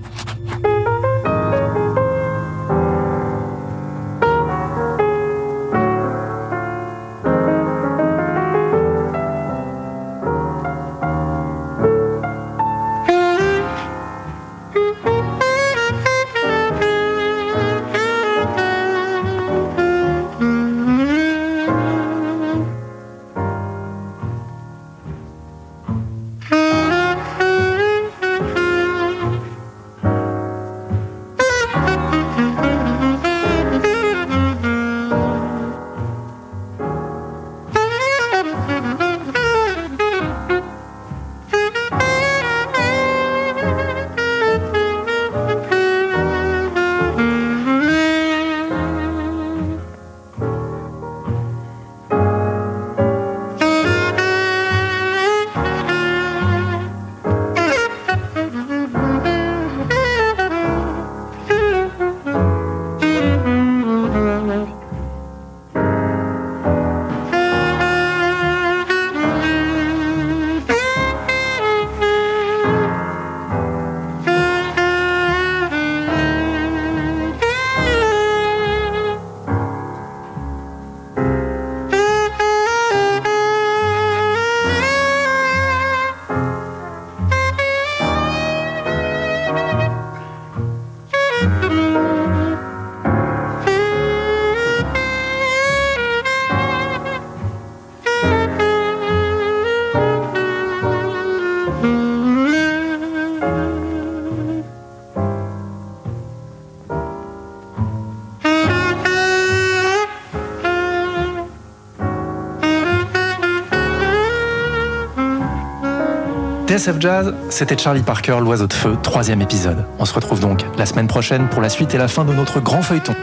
[116.71, 119.83] TSF Jazz, c'était Charlie Parker, l'oiseau de feu, troisième épisode.
[119.99, 122.61] On se retrouve donc la semaine prochaine pour la suite et la fin de notre
[122.61, 123.13] grand feuilleton.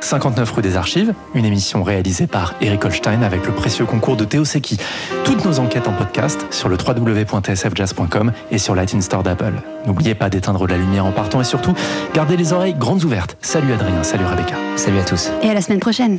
[0.00, 4.26] 59 rue des Archives, une émission réalisée par Eric Holstein avec le précieux concours de
[4.26, 4.76] Théo Seki.
[5.24, 9.54] Toutes nos enquêtes en podcast sur le www.tsfjazz.com et sur l'iTunes Store d'Apple.
[9.86, 11.72] N'oubliez pas d'éteindre la lumière en partant et surtout,
[12.12, 13.38] gardez les oreilles grandes ouvertes.
[13.40, 14.56] Salut Adrien, salut Rebecca.
[14.76, 15.30] Salut à tous.
[15.42, 16.18] Et à la semaine prochaine.